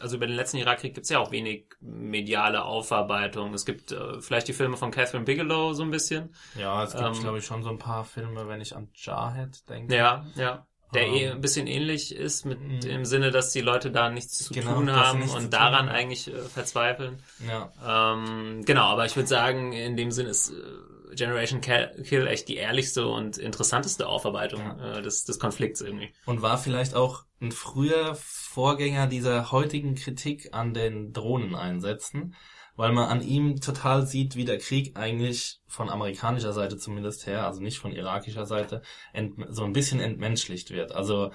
also 0.00 0.16
über 0.16 0.26
den 0.26 0.34
letzten 0.34 0.56
Irakkrieg 0.56 0.94
gibt's 0.94 1.10
ja 1.10 1.20
auch 1.20 1.30
wenig 1.30 1.66
mediale 1.80 2.64
Aufarbeitung. 2.64 3.54
Es 3.54 3.64
gibt 3.64 3.92
äh, 3.92 4.20
vielleicht 4.20 4.48
die 4.48 4.52
Filme 4.52 4.76
von 4.76 4.90
Catherine 4.90 5.24
Bigelow 5.24 5.74
so 5.74 5.84
ein 5.84 5.90
bisschen. 5.90 6.34
Ja, 6.58 6.82
es 6.82 6.92
gibt, 6.92 7.04
Ähm, 7.04 7.12
glaube 7.20 7.38
ich, 7.38 7.46
schon 7.46 7.62
so 7.62 7.70
ein 7.70 7.78
paar 7.78 8.04
Filme, 8.04 8.48
wenn 8.48 8.60
ich 8.60 8.74
an 8.74 8.88
Jarhead 8.94 9.68
denke. 9.68 9.94
Ja, 9.96 10.26
ja. 10.34 10.66
Der 10.92 11.06
Ähm, 11.06 11.14
eh 11.14 11.28
ein 11.30 11.40
bisschen 11.40 11.66
ähnlich 11.68 12.14
ist 12.14 12.44
mit 12.44 12.58
dem 12.84 13.06
Sinne, 13.06 13.30
dass 13.30 13.50
die 13.52 13.62
Leute 13.62 13.90
da 13.90 14.10
nichts 14.10 14.36
zu 14.44 14.52
Genau, 14.52 14.74
tun 14.74 14.90
haben 14.92 15.22
und 15.22 15.28
tun 15.30 15.50
daran 15.50 15.86
haben. 15.86 15.88
eigentlich 15.88 16.28
äh, 16.28 16.38
verzweifeln. 16.42 17.22
Ja. 17.48 17.72
Ähm, 18.14 18.62
genau, 18.66 18.86
aber 18.88 19.06
ich 19.06 19.16
würde 19.16 19.28
sagen, 19.28 19.72
in 19.72 19.96
dem 19.96 20.10
Sinn 20.10 20.26
ist 20.26 20.50
äh, 20.50 20.54
Generation 21.14 21.60
Kill 21.60 22.26
echt 22.26 22.48
die 22.48 22.56
ehrlichste 22.56 23.06
und 23.06 23.38
interessanteste 23.38 24.06
Aufarbeitung 24.06 24.78
äh, 24.78 25.02
des, 25.02 25.24
des 25.24 25.38
Konflikts 25.38 25.80
irgendwie. 25.80 26.12
Und 26.26 26.42
war 26.42 26.58
vielleicht 26.58 26.94
auch 26.94 27.24
ein 27.40 27.52
früher 27.52 28.14
Vorgänger 28.14 29.06
dieser 29.06 29.50
heutigen 29.52 29.94
Kritik 29.94 30.50
an 30.52 30.74
den 30.74 31.12
Drohneneinsätzen, 31.12 32.34
weil 32.76 32.92
man 32.92 33.08
an 33.08 33.22
ihm 33.22 33.60
total 33.60 34.06
sieht, 34.06 34.36
wie 34.36 34.44
der 34.44 34.58
Krieg 34.58 34.96
eigentlich 34.96 35.60
von 35.66 35.90
amerikanischer 35.90 36.52
Seite 36.52 36.78
zumindest 36.78 37.26
her, 37.26 37.46
also 37.46 37.60
nicht 37.60 37.78
von 37.78 37.92
irakischer 37.92 38.46
Seite, 38.46 38.82
so 39.48 39.64
ein 39.64 39.72
bisschen 39.72 40.00
entmenschlicht 40.00 40.70
wird. 40.70 40.92
Also 40.92 41.32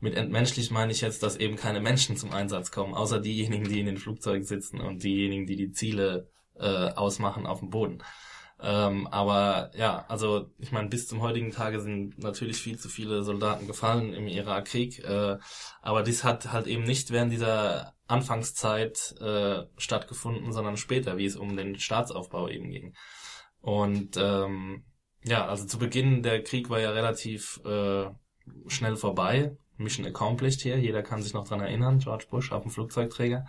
mit 0.00 0.16
entmenschlicht 0.16 0.72
meine 0.72 0.92
ich 0.92 1.02
jetzt, 1.02 1.22
dass 1.22 1.36
eben 1.36 1.56
keine 1.56 1.80
Menschen 1.80 2.16
zum 2.16 2.32
Einsatz 2.32 2.70
kommen, 2.70 2.94
außer 2.94 3.20
diejenigen, 3.20 3.68
die 3.68 3.80
in 3.80 3.86
den 3.86 3.98
Flugzeugen 3.98 4.44
sitzen 4.44 4.80
und 4.80 5.02
diejenigen, 5.02 5.46
die 5.46 5.56
die 5.56 5.72
Ziele 5.72 6.30
äh, 6.58 6.90
ausmachen 6.92 7.46
auf 7.46 7.60
dem 7.60 7.70
Boden. 7.70 8.02
Ähm, 8.62 9.06
aber 9.06 9.70
ja, 9.74 10.04
also 10.08 10.50
ich 10.58 10.70
meine, 10.70 10.88
bis 10.88 11.08
zum 11.08 11.22
heutigen 11.22 11.50
Tage 11.50 11.80
sind 11.80 12.18
natürlich 12.18 12.58
viel 12.58 12.78
zu 12.78 12.88
viele 12.88 13.22
Soldaten 13.22 13.66
gefallen 13.66 14.12
im 14.12 14.26
Irakkrieg, 14.28 14.98
äh, 15.02 15.38
aber 15.80 16.02
dies 16.02 16.24
hat 16.24 16.52
halt 16.52 16.66
eben 16.66 16.84
nicht 16.84 17.10
während 17.10 17.32
dieser 17.32 17.94
Anfangszeit 18.06 19.14
äh, 19.20 19.64
stattgefunden, 19.78 20.52
sondern 20.52 20.76
später, 20.76 21.16
wie 21.16 21.24
es 21.24 21.36
um 21.36 21.56
den 21.56 21.78
Staatsaufbau 21.78 22.48
eben 22.48 22.70
ging. 22.70 22.94
Und 23.60 24.16
ähm, 24.18 24.84
ja, 25.24 25.46
also 25.46 25.66
zu 25.66 25.78
Beginn 25.78 26.22
der 26.22 26.42
Krieg 26.42 26.68
war 26.70 26.80
ja 26.80 26.90
relativ 26.90 27.60
äh, 27.64 28.06
schnell 28.66 28.96
vorbei. 28.96 29.56
Mission 29.76 30.06
accomplished 30.06 30.60
hier, 30.60 30.78
jeder 30.78 31.02
kann 31.02 31.22
sich 31.22 31.32
noch 31.32 31.48
dran 31.48 31.60
erinnern, 31.60 31.98
George 31.98 32.26
Bush 32.30 32.52
auf 32.52 32.62
dem 32.62 32.70
Flugzeugträger. 32.70 33.46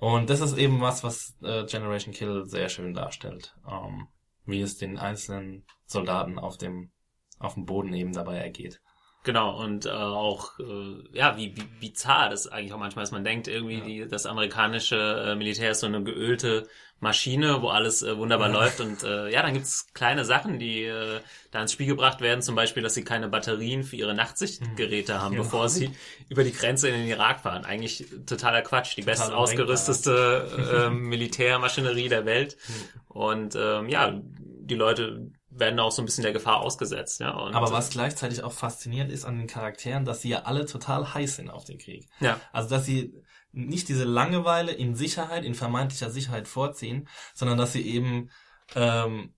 Und 0.00 0.30
das 0.30 0.40
ist 0.40 0.56
eben 0.56 0.80
was, 0.80 1.02
was 1.02 1.36
äh, 1.42 1.64
Generation 1.66 2.14
Kill 2.14 2.44
sehr 2.46 2.68
schön 2.68 2.94
darstellt, 2.94 3.56
ähm, 3.68 4.06
wie 4.44 4.60
es 4.60 4.78
den 4.78 4.96
einzelnen 4.96 5.64
Soldaten 5.86 6.38
auf 6.38 6.56
dem 6.56 6.92
auf 7.40 7.54
dem 7.54 7.66
Boden 7.66 7.92
eben 7.94 8.12
dabei 8.12 8.36
ergeht. 8.36 8.80
Genau, 9.28 9.62
und 9.62 9.84
äh, 9.84 9.90
auch, 9.90 10.58
äh, 10.58 10.64
ja, 11.12 11.36
wie, 11.36 11.54
wie 11.54 11.64
bizarr 11.86 12.30
das 12.30 12.46
eigentlich 12.46 12.72
auch 12.72 12.78
manchmal 12.78 13.02
ist. 13.02 13.10
Man 13.10 13.24
denkt 13.24 13.46
irgendwie, 13.46 13.82
die, 13.82 14.08
das 14.08 14.24
amerikanische 14.24 14.96
äh, 14.96 15.34
Militär 15.34 15.72
ist 15.72 15.80
so 15.80 15.86
eine 15.86 16.02
geölte 16.02 16.66
Maschine, 17.00 17.60
wo 17.60 17.68
alles 17.68 18.02
äh, 18.02 18.16
wunderbar 18.16 18.48
läuft. 18.48 18.80
Und 18.80 19.02
äh, 19.02 19.28
ja, 19.30 19.42
dann 19.42 19.52
gibt's 19.52 19.92
kleine 19.92 20.24
Sachen, 20.24 20.58
die 20.58 20.84
äh, 20.84 21.20
da 21.50 21.60
ins 21.60 21.72
Spiel 21.72 21.88
gebracht 21.88 22.22
werden. 22.22 22.40
Zum 22.40 22.54
Beispiel, 22.54 22.82
dass 22.82 22.94
sie 22.94 23.04
keine 23.04 23.28
Batterien 23.28 23.82
für 23.82 23.96
ihre 23.96 24.14
Nachtsichtgeräte 24.14 25.20
haben, 25.20 25.32
Genau. 25.32 25.42
bevor 25.44 25.68
sie 25.68 25.90
über 26.30 26.42
die 26.42 26.52
Grenze 26.52 26.88
in 26.88 26.94
den 26.94 27.06
Irak 27.06 27.40
fahren. 27.40 27.66
Eigentlich 27.66 28.06
totaler 28.24 28.62
Quatsch. 28.62 28.96
Die 28.96 29.02
best 29.02 29.20
undenkbar. 29.20 29.42
ausgerüsteste 29.42 30.86
äh, 30.86 30.90
Militärmaschinerie 30.90 32.08
der 32.08 32.24
Welt. 32.24 32.56
Und 33.08 33.54
ähm, 33.56 33.90
ja, 33.90 34.18
die 34.22 34.74
Leute 34.74 35.30
werden 35.58 35.78
auch 35.80 35.92
so 35.92 36.02
ein 36.02 36.04
bisschen 36.04 36.22
der 36.22 36.32
Gefahr 36.32 36.60
ausgesetzt. 36.60 37.20
Ja, 37.20 37.32
und, 37.32 37.54
Aber 37.54 37.72
was 37.72 37.90
gleichzeitig 37.90 38.42
auch 38.42 38.52
faszinierend 38.52 39.12
ist 39.12 39.24
an 39.24 39.38
den 39.38 39.46
Charakteren, 39.46 40.04
dass 40.04 40.22
sie 40.22 40.30
ja 40.30 40.42
alle 40.42 40.66
total 40.66 41.14
heiß 41.14 41.36
sind 41.36 41.50
auf 41.50 41.64
den 41.64 41.78
Krieg. 41.78 42.08
Ja. 42.20 42.40
Also 42.52 42.68
dass 42.70 42.84
sie 42.84 43.14
nicht 43.52 43.88
diese 43.88 44.04
Langeweile 44.04 44.72
in 44.72 44.94
Sicherheit, 44.94 45.44
in 45.44 45.54
vermeintlicher 45.54 46.10
Sicherheit 46.10 46.48
vorziehen, 46.48 47.08
sondern 47.34 47.58
dass 47.58 47.72
sie 47.72 47.82
eben 47.82 48.30
ähm, 48.74 49.34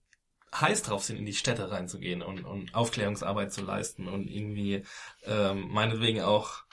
heiß 0.53 0.83
drauf 0.83 1.03
sind, 1.03 1.17
in 1.17 1.25
die 1.25 1.33
Städte 1.33 1.71
reinzugehen 1.71 2.21
und, 2.21 2.43
und 2.43 2.75
Aufklärungsarbeit 2.75 3.53
zu 3.53 3.61
leisten 3.61 4.07
und 4.07 4.27
irgendwie 4.27 4.83
ähm, 5.25 5.69
meinetwegen 5.69 6.21
auch 6.21 6.63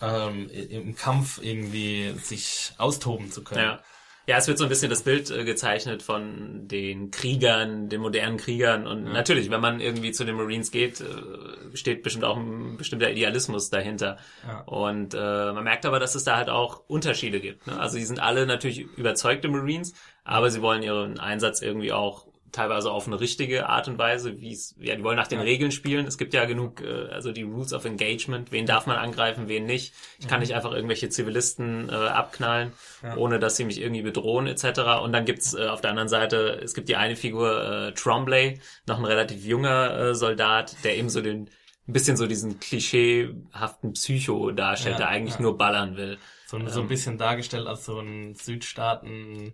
ähm, 0.00 0.48
im 0.48 0.96
Kampf 0.96 1.38
irgendwie 1.42 2.12
sich 2.12 2.72
austoben 2.78 3.30
zu 3.30 3.44
können. 3.44 3.60
Ja. 3.60 3.82
Ja, 4.26 4.38
es 4.38 4.48
wird 4.48 4.56
so 4.56 4.64
ein 4.64 4.70
bisschen 4.70 4.88
das 4.88 5.02
Bild 5.02 5.30
äh, 5.30 5.44
gezeichnet 5.44 6.02
von 6.02 6.66
den 6.66 7.10
Kriegern, 7.10 7.90
den 7.90 8.00
modernen 8.00 8.38
Kriegern. 8.38 8.86
Und 8.86 9.06
ja. 9.06 9.12
natürlich, 9.12 9.50
wenn 9.50 9.60
man 9.60 9.80
irgendwie 9.80 10.12
zu 10.12 10.24
den 10.24 10.36
Marines 10.36 10.70
geht, 10.70 11.00
äh, 11.00 11.76
steht 11.76 12.02
bestimmt 12.02 12.24
auch 12.24 12.38
ein 12.38 12.78
bestimmter 12.78 13.10
Idealismus 13.10 13.68
dahinter. 13.68 14.16
Ja. 14.46 14.60
Und 14.60 15.12
äh, 15.12 15.18
man 15.52 15.64
merkt 15.64 15.84
aber, 15.84 16.00
dass 16.00 16.14
es 16.14 16.24
da 16.24 16.36
halt 16.36 16.48
auch 16.48 16.82
Unterschiede 16.86 17.38
gibt. 17.40 17.66
Ne? 17.66 17.78
Also 17.78 17.98
die 17.98 18.04
sind 18.04 18.18
alle 18.18 18.46
natürlich 18.46 18.80
überzeugte 18.96 19.48
Marines, 19.48 19.92
aber 20.24 20.50
sie 20.50 20.62
wollen 20.62 20.82
ihren 20.82 21.20
Einsatz 21.20 21.60
irgendwie 21.60 21.92
auch 21.92 22.26
teilweise 22.54 22.90
auf 22.90 23.06
eine 23.06 23.20
richtige 23.20 23.68
Art 23.68 23.88
und 23.88 23.98
Weise, 23.98 24.40
wie 24.40 24.52
es, 24.52 24.74
ja, 24.78 24.94
die 24.94 25.02
wollen 25.02 25.16
nach 25.16 25.26
den 25.26 25.40
ja. 25.40 25.44
Regeln 25.44 25.72
spielen. 25.72 26.06
Es 26.06 26.16
gibt 26.16 26.32
ja 26.34 26.44
genug, 26.44 26.80
äh, 26.80 27.08
also 27.10 27.32
die 27.32 27.42
Rules 27.42 27.72
of 27.72 27.84
Engagement, 27.84 28.52
wen 28.52 28.64
darf 28.64 28.86
man 28.86 28.96
angreifen, 28.96 29.48
wen 29.48 29.66
nicht. 29.66 29.92
Ich 30.18 30.28
kann 30.28 30.38
mhm. 30.38 30.42
nicht 30.44 30.54
einfach 30.54 30.72
irgendwelche 30.72 31.08
Zivilisten 31.08 31.88
äh, 31.88 31.92
abknallen, 31.92 32.72
ja. 33.02 33.16
ohne 33.16 33.38
dass 33.38 33.56
sie 33.56 33.64
mich 33.64 33.80
irgendwie 33.80 34.02
bedrohen 34.02 34.46
etc. 34.46 35.02
Und 35.02 35.12
dann 35.12 35.24
gibt's 35.24 35.54
äh, 35.54 35.66
auf 35.66 35.80
der 35.80 35.90
anderen 35.90 36.08
Seite, 36.08 36.60
es 36.62 36.74
gibt 36.74 36.88
die 36.88 36.96
eine 36.96 37.16
Figur, 37.16 37.88
äh, 37.88 37.92
Trombley, 37.92 38.60
noch 38.86 38.98
ein 38.98 39.04
relativ 39.04 39.44
junger 39.44 39.98
äh, 39.98 40.14
Soldat, 40.14 40.76
der 40.84 40.96
eben 40.96 41.10
so 41.10 41.20
den 41.20 41.50
ein 41.86 41.92
bisschen 41.92 42.16
so 42.16 42.26
diesen 42.26 42.60
klischeehaften 42.60 43.92
Psycho 43.92 44.52
darstellt, 44.52 44.94
ja, 44.94 44.98
der 45.00 45.08
eigentlich 45.08 45.38
nur 45.38 45.58
ballern 45.58 45.98
will. 45.98 46.16
So, 46.46 46.58
so 46.68 46.80
ein 46.80 46.84
ähm, 46.84 46.88
bisschen 46.88 47.18
dargestellt 47.18 47.66
als 47.66 47.84
so 47.84 47.98
ein 48.00 48.34
Südstaaten 48.34 49.52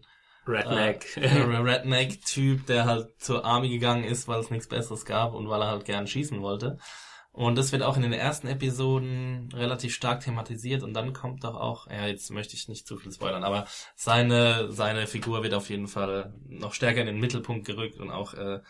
Redneck. 0.51 1.17
Äh, 1.17 1.43
Redneck-Typ, 1.43 2.67
der 2.67 2.85
halt 2.85 3.21
zur 3.21 3.45
Army 3.45 3.69
gegangen 3.69 4.05
ist, 4.05 4.29
weil 4.29 4.41
es 4.41 4.51
nichts 4.51 4.69
Besseres 4.69 5.05
gab 5.05 5.35
und 5.35 5.49
weil 5.49 5.63
er 5.63 5.69
halt 5.69 5.85
gern 5.85 6.07
schießen 6.07 6.41
wollte. 6.43 6.79
Und 7.33 7.57
das 7.57 7.71
wird 7.71 7.83
auch 7.83 7.97
in 7.97 8.03
den 8.03 8.13
ersten 8.13 8.49
Episoden 8.49 9.51
relativ 9.55 9.95
stark 9.95 10.21
thematisiert 10.21 10.83
und 10.83 10.95
dann 10.95 11.13
kommt 11.13 11.45
doch 11.45 11.55
auch, 11.55 11.87
ja, 11.87 12.07
jetzt 12.07 12.31
möchte 12.31 12.57
ich 12.57 12.69
nicht 12.69 12.89
zu 12.89 12.97
viel 12.97 13.13
spoilern, 13.13 13.45
aber 13.45 13.67
seine, 13.95 14.73
seine 14.73 15.07
Figur 15.07 15.43
wird 15.45 15.55
auf 15.55 15.71
jeden 15.71 15.87
Fall 15.87 16.35
noch 16.49 16.75
stärker 16.75 17.01
in 17.01 17.07
den 17.07 17.21
Mittelpunkt 17.21 17.67
gerückt 17.67 18.01
und 18.01 18.11
auch 18.11 18.35
äh, 18.35 18.61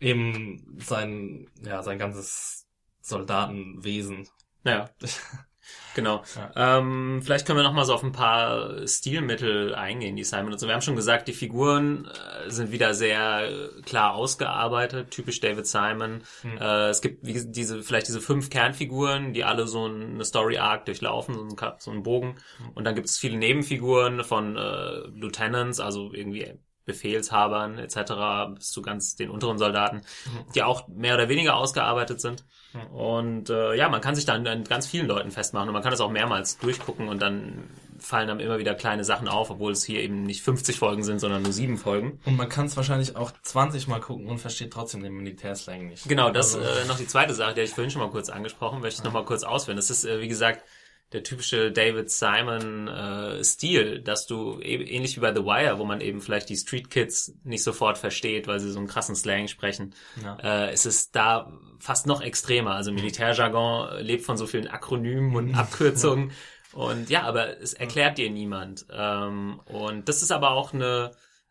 eben 0.00 0.78
sein, 0.80 1.48
ja, 1.64 1.82
sein 1.84 1.98
ganzes 1.98 2.66
Soldatenwesen. 3.02 4.28
Ja. 4.64 4.90
Genau. 5.94 6.22
Ja. 6.36 6.78
Ähm, 6.78 7.20
vielleicht 7.22 7.46
können 7.46 7.58
wir 7.58 7.62
noch 7.62 7.72
mal 7.72 7.84
so 7.84 7.94
auf 7.94 8.02
ein 8.02 8.12
paar 8.12 8.86
Stilmittel 8.86 9.74
eingehen, 9.74 10.16
die 10.16 10.24
Simon 10.24 10.52
und 10.52 10.58
so. 10.58 10.66
Wir 10.66 10.74
haben 10.74 10.82
schon 10.82 10.96
gesagt, 10.96 11.28
die 11.28 11.32
Figuren 11.32 12.06
äh, 12.06 12.50
sind 12.50 12.70
wieder 12.70 12.94
sehr 12.94 13.50
äh, 13.50 13.82
klar 13.82 14.14
ausgearbeitet, 14.14 15.10
typisch 15.10 15.40
David 15.40 15.66
Simon. 15.66 16.22
Hm. 16.42 16.58
Äh, 16.58 16.88
es 16.88 17.00
gibt 17.00 17.26
wie, 17.26 17.44
diese 17.44 17.82
vielleicht 17.82 18.08
diese 18.08 18.20
fünf 18.20 18.50
Kernfiguren, 18.50 19.32
die 19.32 19.44
alle 19.44 19.66
so 19.66 19.84
eine 19.86 20.24
Story 20.24 20.58
Arc 20.58 20.86
durchlaufen, 20.86 21.34
so, 21.34 21.42
ein, 21.42 21.72
so 21.78 21.90
einen 21.90 22.02
Bogen. 22.02 22.36
Hm. 22.58 22.70
Und 22.74 22.84
dann 22.84 22.94
gibt 22.94 23.08
es 23.08 23.18
viele 23.18 23.36
Nebenfiguren 23.36 24.22
von 24.22 24.56
äh, 24.56 25.00
Lieutenants, 25.08 25.80
also 25.80 26.12
irgendwie 26.12 26.54
Befehlshabern 26.84 27.78
etc. 27.78 28.54
bis 28.54 28.70
zu 28.70 28.82
ganz 28.82 29.16
den 29.16 29.30
unteren 29.30 29.58
Soldaten, 29.58 29.98
mhm. 29.98 30.52
die 30.54 30.62
auch 30.62 30.88
mehr 30.88 31.14
oder 31.14 31.28
weniger 31.28 31.56
ausgearbeitet 31.56 32.20
sind. 32.20 32.44
Mhm. 32.72 32.94
Und 32.94 33.50
äh, 33.50 33.74
ja, 33.74 33.88
man 33.88 34.00
kann 34.00 34.14
sich 34.14 34.24
dann 34.24 34.46
an 34.46 34.64
ganz 34.64 34.86
vielen 34.86 35.06
Leuten 35.06 35.30
festmachen 35.30 35.68
und 35.68 35.74
man 35.74 35.82
kann 35.82 35.90
das 35.90 36.00
auch 36.00 36.10
mehrmals 36.10 36.58
durchgucken 36.58 37.08
und 37.08 37.20
dann 37.20 37.68
fallen 37.98 38.28
dann 38.28 38.40
immer 38.40 38.58
wieder 38.58 38.74
kleine 38.74 39.04
Sachen 39.04 39.28
auf, 39.28 39.50
obwohl 39.50 39.72
es 39.72 39.84
hier 39.84 40.00
eben 40.00 40.22
nicht 40.22 40.42
50 40.42 40.78
Folgen 40.78 41.02
sind, 41.02 41.18
sondern 41.18 41.42
nur 41.42 41.52
sieben 41.52 41.76
Folgen. 41.76 42.18
Und 42.24 42.36
man 42.36 42.48
kann 42.48 42.66
es 42.66 42.76
wahrscheinlich 42.76 43.16
auch 43.16 43.30
20 43.42 43.88
Mal 43.88 44.00
gucken 44.00 44.26
und 44.26 44.38
versteht 44.38 44.72
trotzdem 44.72 45.02
den 45.02 45.12
Militärslang 45.12 45.88
nicht. 45.88 46.08
Genau, 46.08 46.30
das 46.30 46.56
also. 46.56 46.66
äh, 46.66 46.86
noch 46.86 46.96
die 46.96 47.06
zweite 47.06 47.34
Sache, 47.34 47.54
die 47.54 47.60
habe 47.60 47.66
ich 47.66 47.74
vorhin 47.74 47.90
schon 47.90 48.02
mal 48.02 48.10
kurz 48.10 48.30
angesprochen, 48.30 48.80
möchte 48.80 49.00
ich 49.00 49.04
ja. 49.04 49.04
noch 49.04 49.12
mal 49.12 49.24
kurz 49.24 49.42
ausführen. 49.42 49.76
Das 49.76 49.90
ist, 49.90 50.04
äh, 50.04 50.20
wie 50.20 50.28
gesagt, 50.28 50.64
der 51.12 51.24
typische 51.24 51.72
David 51.72 52.10
Simon 52.10 52.88
äh, 52.88 53.42
Stil, 53.42 54.00
dass 54.00 54.26
du 54.26 54.60
eben 54.60 54.86
ähnlich 54.86 55.16
wie 55.16 55.20
bei 55.20 55.34
The 55.34 55.44
Wire, 55.44 55.78
wo 55.78 55.84
man 55.84 56.00
eben 56.00 56.20
vielleicht 56.20 56.48
die 56.48 56.56
Street 56.56 56.90
Kids 56.90 57.34
nicht 57.42 57.64
sofort 57.64 57.98
versteht, 57.98 58.46
weil 58.46 58.60
sie 58.60 58.70
so 58.70 58.78
einen 58.78 58.86
krassen 58.86 59.16
Slang 59.16 59.48
sprechen, 59.48 59.94
ja. 60.22 60.36
äh, 60.42 60.72
ist 60.72 60.86
es 60.86 61.10
da 61.10 61.52
fast 61.80 62.06
noch 62.06 62.20
extremer. 62.22 62.74
Also 62.74 62.92
Militärjargon 62.92 64.02
lebt 64.04 64.24
von 64.24 64.36
so 64.36 64.46
vielen 64.46 64.68
Akronymen 64.68 65.34
und 65.34 65.54
Abkürzungen. 65.56 66.32
Und 66.72 67.10
ja, 67.10 67.22
aber 67.22 67.60
es 67.60 67.72
erklärt 67.72 68.18
dir 68.18 68.30
niemand. 68.30 68.86
Ähm, 68.92 69.60
und 69.64 70.08
das 70.08 70.22
ist 70.22 70.30
aber 70.30 70.52
auch 70.52 70.72
eine 70.72 71.10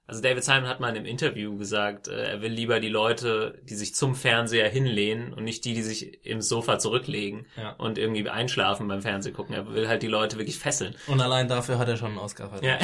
also 0.10 0.22
David 0.24 0.44
Simon 0.44 0.68
hat 0.68 0.80
mal 0.80 0.90
in 0.90 0.98
einem 0.98 1.06
Interview 1.06 1.56
gesagt, 1.56 2.08
äh, 2.08 2.32
er 2.32 2.42
will 2.42 2.52
lieber 2.52 2.80
die 2.80 2.90
Leute, 2.90 3.62
die 3.62 3.76
sich 3.76 3.94
zum 3.94 4.16
Fernseher 4.16 4.68
hinlehnen 4.68 5.34
und 5.34 5.44
nicht 5.44 5.64
die, 5.66 5.76
die 5.76 5.84
sich 5.84 6.26
im 6.26 6.42
Sofa 6.42 6.80
zurücklegen 6.80 7.46
ja. 7.56 7.74
und 7.74 8.00
irgendwie 8.00 8.28
einschlafen 8.28 8.88
beim 8.88 9.04
Fernseh 9.04 9.32
gucken. 9.32 9.54
Er 9.54 9.72
will 9.72 9.88
halt 9.88 10.02
die 10.02 10.08
Leute 10.08 10.40
wirklich 10.40 10.58
fesseln. 10.58 10.96
Und 11.06 11.22
allein 11.22 11.48
dafür 11.48 11.78
hat 11.78 11.88
er 11.88 11.96
schon 11.96 12.10
einen 12.10 12.18
Oscar 12.18 12.50
verdient. 12.50 12.80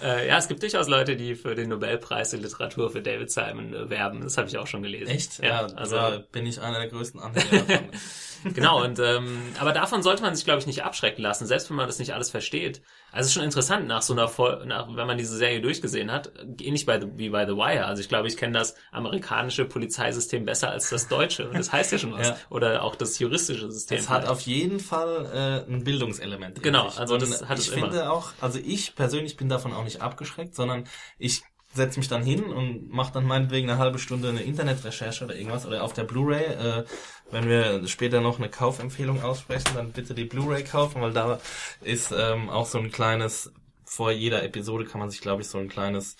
Ja. 0.00 0.08
äh, 0.08 0.28
ja, 0.28 0.38
es 0.38 0.46
gibt 0.46 0.62
durchaus 0.62 0.86
Leute, 0.86 1.16
die 1.16 1.34
für 1.34 1.56
den 1.56 1.70
Nobelpreis 1.70 2.30
der 2.30 2.38
Literatur 2.38 2.88
für 2.88 3.02
David 3.02 3.32
Simon 3.32 3.74
äh, 3.74 3.90
werben. 3.90 4.20
Das 4.20 4.38
habe 4.38 4.46
ich 4.46 4.56
auch 4.56 4.68
schon 4.68 4.84
gelesen. 4.84 5.08
Echt? 5.08 5.40
Ja, 5.40 5.66
ja 5.66 5.74
also 5.74 5.96
da 5.96 6.22
bin 6.30 6.46
ich 6.46 6.60
einer 6.60 6.78
der 6.78 6.88
größten 6.88 7.18
Anhänger 7.18 7.64
davon. 7.64 7.90
genau, 8.44 8.82
und 8.82 8.98
ähm, 8.98 9.38
aber 9.58 9.72
davon 9.72 10.02
sollte 10.02 10.22
man 10.22 10.34
sich, 10.34 10.44
glaube 10.44 10.60
ich, 10.60 10.66
nicht 10.66 10.84
abschrecken 10.84 11.22
lassen, 11.22 11.46
selbst 11.46 11.70
wenn 11.70 11.76
man 11.76 11.86
das 11.86 11.98
nicht 11.98 12.14
alles 12.14 12.30
versteht. 12.30 12.82
Also 13.10 13.22
es 13.22 13.26
ist 13.28 13.34
schon 13.34 13.44
interessant, 13.44 13.86
nach 13.86 14.02
so 14.02 14.12
einer 14.12 14.28
Vol 14.28 14.64
nach, 14.66 14.88
wenn 14.88 15.06
man 15.06 15.18
diese 15.18 15.36
Serie 15.36 15.60
durchgesehen 15.60 16.10
hat, 16.10 16.32
ähnlich 16.60 16.86
bei 16.86 17.00
The, 17.00 17.08
wie 17.16 17.28
bei 17.28 17.46
The 17.46 17.52
Wire. 17.52 17.84
Also 17.86 18.00
ich 18.00 18.08
glaube, 18.08 18.28
ich 18.28 18.36
kenne 18.36 18.58
das 18.58 18.74
amerikanische 18.90 19.64
Polizeisystem 19.64 20.44
besser 20.44 20.70
als 20.70 20.90
das 20.90 21.08
deutsche. 21.08 21.48
Und 21.48 21.58
das 21.58 21.72
heißt 21.72 21.92
ja 21.92 21.98
schon 21.98 22.12
was. 22.12 22.28
ja. 22.28 22.36
Oder 22.48 22.82
auch 22.82 22.96
das 22.96 23.18
juristische 23.18 23.70
System. 23.70 23.98
Es 23.98 24.08
hat 24.08 24.26
auf 24.26 24.40
jeden 24.42 24.80
Fall 24.80 25.64
äh, 25.66 25.70
ein 25.70 25.84
Bildungselement. 25.84 26.62
Genau, 26.62 26.88
also 26.88 27.18
das 27.18 27.46
hat 27.48 27.58
ich 27.58 27.68
es 27.68 27.72
immer. 27.72 27.86
Ich 27.86 27.92
finde 27.92 28.10
auch, 28.10 28.32
also 28.40 28.58
ich 28.58 28.94
persönlich 28.94 29.36
bin 29.36 29.48
davon 29.48 29.72
auch 29.72 29.84
nicht 29.84 30.00
abgeschreckt, 30.00 30.54
sondern 30.54 30.84
ich 31.18 31.42
setze 31.72 31.98
mich 31.98 32.08
dann 32.08 32.22
hin 32.22 32.44
und 32.44 32.90
mache 32.90 33.12
dann 33.12 33.26
meinetwegen 33.26 33.70
eine 33.70 33.78
halbe 33.78 33.98
Stunde 33.98 34.28
eine 34.28 34.42
Internetrecherche 34.42 35.24
oder 35.24 35.34
irgendwas 35.34 35.66
oder 35.66 35.82
auf 35.82 35.92
der 35.92 36.04
Blu-ray. 36.04 36.44
Äh, 36.44 36.84
wenn 37.30 37.48
wir 37.48 37.86
später 37.88 38.20
noch 38.20 38.38
eine 38.38 38.50
Kaufempfehlung 38.50 39.22
aussprechen, 39.22 39.70
dann 39.74 39.92
bitte 39.92 40.14
die 40.14 40.24
Blu-ray 40.24 40.64
kaufen, 40.64 41.00
weil 41.00 41.12
da 41.12 41.40
ist 41.80 42.12
ähm, 42.16 42.50
auch 42.50 42.66
so 42.66 42.78
ein 42.78 42.92
kleines, 42.92 43.52
vor 43.84 44.10
jeder 44.10 44.42
Episode 44.42 44.84
kann 44.84 45.00
man 45.00 45.10
sich, 45.10 45.20
glaube 45.20 45.42
ich, 45.42 45.48
so 45.48 45.58
ein 45.58 45.68
kleines 45.68 46.16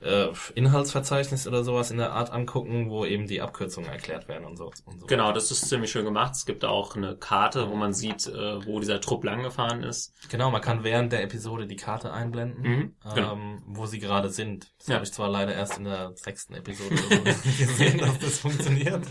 äh, 0.00 0.28
Inhaltsverzeichnis 0.54 1.46
oder 1.46 1.62
sowas 1.62 1.90
in 1.90 1.98
der 1.98 2.12
Art 2.12 2.30
angucken, 2.32 2.90
wo 2.90 3.04
eben 3.04 3.26
die 3.26 3.40
Abkürzungen 3.40 3.90
erklärt 3.90 4.28
werden 4.28 4.44
und 4.44 4.56
so. 4.56 4.72
Und 4.84 5.00
so 5.00 5.06
genau, 5.06 5.32
das 5.32 5.50
ist 5.50 5.68
ziemlich 5.68 5.90
schön 5.90 6.04
gemacht. 6.04 6.34
Es 6.34 6.46
gibt 6.46 6.64
auch 6.64 6.96
eine 6.96 7.16
Karte, 7.16 7.68
wo 7.68 7.74
man 7.74 7.92
sieht, 7.92 8.26
äh, 8.26 8.64
wo 8.66 8.80
dieser 8.80 9.00
Trupp 9.00 9.24
langgefahren 9.24 9.82
ist. 9.82 10.14
Genau, 10.30 10.50
man 10.50 10.62
kann 10.62 10.84
während 10.84 11.12
der 11.12 11.22
Episode 11.22 11.66
die 11.66 11.76
Karte 11.76 12.12
einblenden, 12.12 12.62
mhm, 12.62 12.94
genau. 13.14 13.32
ähm, 13.34 13.62
wo 13.66 13.86
sie 13.86 13.98
gerade 13.98 14.30
sind. 14.30 14.68
Das 14.78 14.88
ja. 14.88 14.94
habe 14.94 15.04
ich 15.04 15.12
zwar 15.12 15.28
leider 15.28 15.54
erst 15.54 15.78
in 15.78 15.84
der 15.84 16.12
sechsten 16.16 16.54
Episode 16.54 16.94
gesehen, 17.58 17.98
dass 17.98 18.18
das 18.18 18.38
funktioniert. 18.38 19.04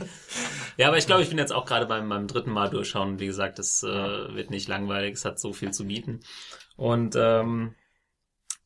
Ja, 0.77 0.87
aber 0.87 0.97
ich 0.97 1.05
glaube, 1.05 1.21
ich 1.21 1.29
bin 1.29 1.37
jetzt 1.37 1.53
auch 1.53 1.65
gerade 1.65 1.85
beim, 1.85 2.09
beim 2.09 2.27
dritten 2.27 2.51
Mal 2.51 2.69
durchschauen. 2.69 3.19
Wie 3.19 3.25
gesagt, 3.25 3.59
das 3.59 3.83
äh, 3.83 3.87
wird 3.87 4.49
nicht 4.49 4.67
langweilig, 4.67 5.15
es 5.15 5.25
hat 5.25 5.39
so 5.39 5.53
viel 5.53 5.71
zu 5.71 5.85
bieten. 5.85 6.21
Und 6.77 7.15
ähm, 7.17 7.75